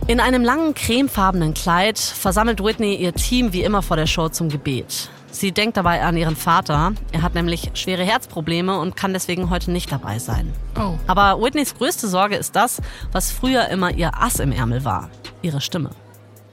[0.08, 4.48] In einem langen cremefarbenen Kleid versammelt Whitney ihr Team wie immer vor der Show zum
[4.48, 5.08] Gebet.
[5.30, 6.94] Sie denkt dabei an ihren Vater.
[7.12, 10.52] Er hat nämlich schwere Herzprobleme und kann deswegen heute nicht dabei sein.
[10.76, 10.94] Oh.
[11.06, 15.10] Aber Whitneys größte Sorge ist das, was früher immer ihr Ass im Ärmel war.
[15.42, 15.90] Ihre Stimme.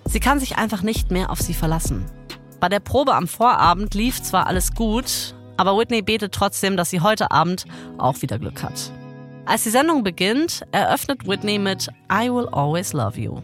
[0.05, 2.05] Sie kann sich einfach nicht mehr auf sie verlassen.
[2.59, 7.01] Bei der Probe am Vorabend lief zwar alles gut, aber Whitney betet trotzdem, dass sie
[7.01, 7.66] heute Abend
[7.97, 8.91] auch wieder Glück hat.
[9.45, 13.41] Als die Sendung beginnt, eröffnet Whitney mit I Will Always Love You.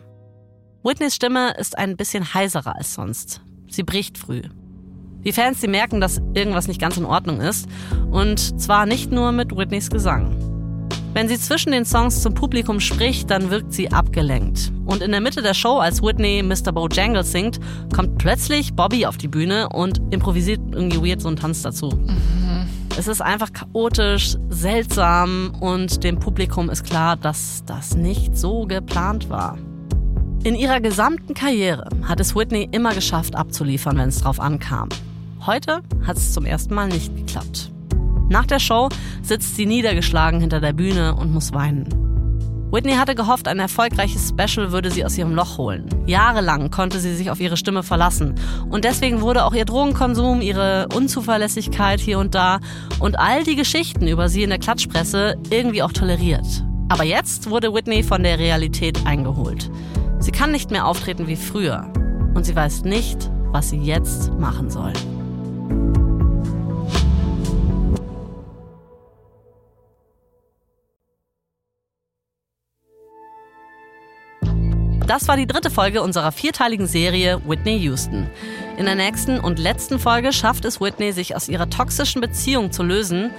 [0.83, 3.41] Whitneys Stimme ist ein bisschen heiserer als sonst.
[3.69, 4.41] Sie bricht früh.
[5.23, 7.67] Die Fans, die merken, dass irgendwas nicht ganz in Ordnung ist.
[8.11, 10.52] Und zwar nicht nur mit Whitneys Gesang.
[11.13, 14.71] Wenn sie zwischen den Songs zum Publikum spricht, dann wirkt sie abgelenkt.
[14.85, 16.71] Und in der Mitte der Show, als Whitney Mr.
[16.71, 17.59] Bojangles singt,
[17.95, 21.89] kommt plötzlich Bobby auf die Bühne und improvisiert irgendwie weird so einen Tanz dazu.
[21.89, 22.67] Mhm.
[22.97, 29.29] Es ist einfach chaotisch, seltsam und dem Publikum ist klar, dass das nicht so geplant
[29.29, 29.59] war.
[30.43, 34.89] In ihrer gesamten Karriere hat es Whitney immer geschafft, abzuliefern, wenn es drauf ankam.
[35.45, 37.71] Heute hat es zum ersten Mal nicht geklappt.
[38.29, 38.89] Nach der Show
[39.21, 41.87] sitzt sie niedergeschlagen hinter der Bühne und muss weinen.
[42.73, 45.87] Whitney hatte gehofft, ein erfolgreiches Special würde sie aus ihrem Loch holen.
[46.07, 48.33] Jahrelang konnte sie sich auf ihre Stimme verlassen.
[48.67, 52.59] Und deswegen wurde auch ihr Drogenkonsum, ihre Unzuverlässigkeit hier und da
[52.99, 56.65] und all die Geschichten über sie in der Klatschpresse irgendwie auch toleriert.
[56.89, 59.69] Aber jetzt wurde Whitney von der Realität eingeholt.
[60.17, 61.93] Sie kann nicht mehr auftreten wie früher.
[62.33, 64.93] Und sie weiß nicht, was sie jetzt machen soll.
[75.07, 78.29] Das war die dritte Folge unserer vierteiligen Serie Whitney Houston.
[78.77, 82.83] In der nächsten und letzten Folge schafft es Whitney, sich aus ihrer toxischen Beziehung zu
[82.83, 83.31] lösen,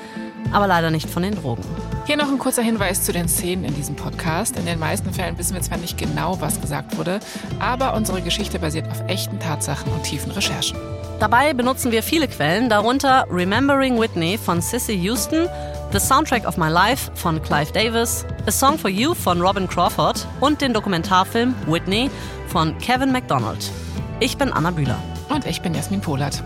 [0.52, 1.64] aber leider nicht von den Drogen.
[2.04, 4.58] Hier noch ein kurzer Hinweis zu den Szenen in diesem Podcast.
[4.58, 7.18] In den meisten Fällen wissen wir zwar nicht genau, was gesagt wurde,
[7.60, 10.76] aber unsere Geschichte basiert auf echten Tatsachen und tiefen Recherchen.
[11.18, 15.48] Dabei benutzen wir viele Quellen, darunter Remembering Whitney von Sissy Houston,
[15.95, 20.26] The Soundtrack of My Life von Clive Davis, A Song for You von Robin Crawford
[20.40, 22.11] und den Dokumentarfilm Whitney
[22.49, 23.70] von Kevin MacDonald.
[24.18, 25.01] Ich bin Anna Bühler.
[25.28, 26.42] Und ich bin Jasmin Polat.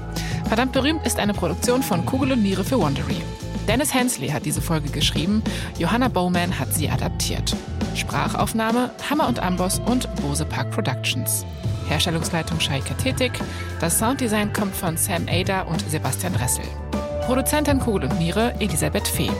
[0.48, 3.22] Verdammt berühmt ist eine Produktion von Kugel und Niere für Wondery.
[3.66, 5.42] Dennis Hensley hat diese Folge geschrieben,
[5.78, 7.56] Johanna Bowman hat sie adaptiert.
[7.94, 11.46] Sprachaufnahme Hammer und Amboss und Bose Park Productions.
[11.88, 13.32] Herstellungsleitung Scheike Tetik.
[13.80, 16.64] Das Sounddesign kommt von Sam Ada und Sebastian Ressel.
[17.28, 19.30] Produzentin Kugel und Niere Elisabeth Fee.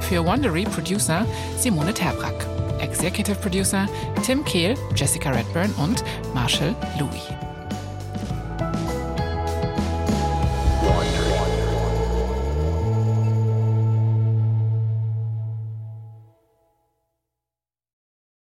[0.00, 1.24] Für Wondery Producer
[1.56, 2.46] Simone Terbrack.
[2.78, 3.88] Executive Producer
[4.22, 7.47] Tim Kehl, Jessica Redburn und Marshall Louis.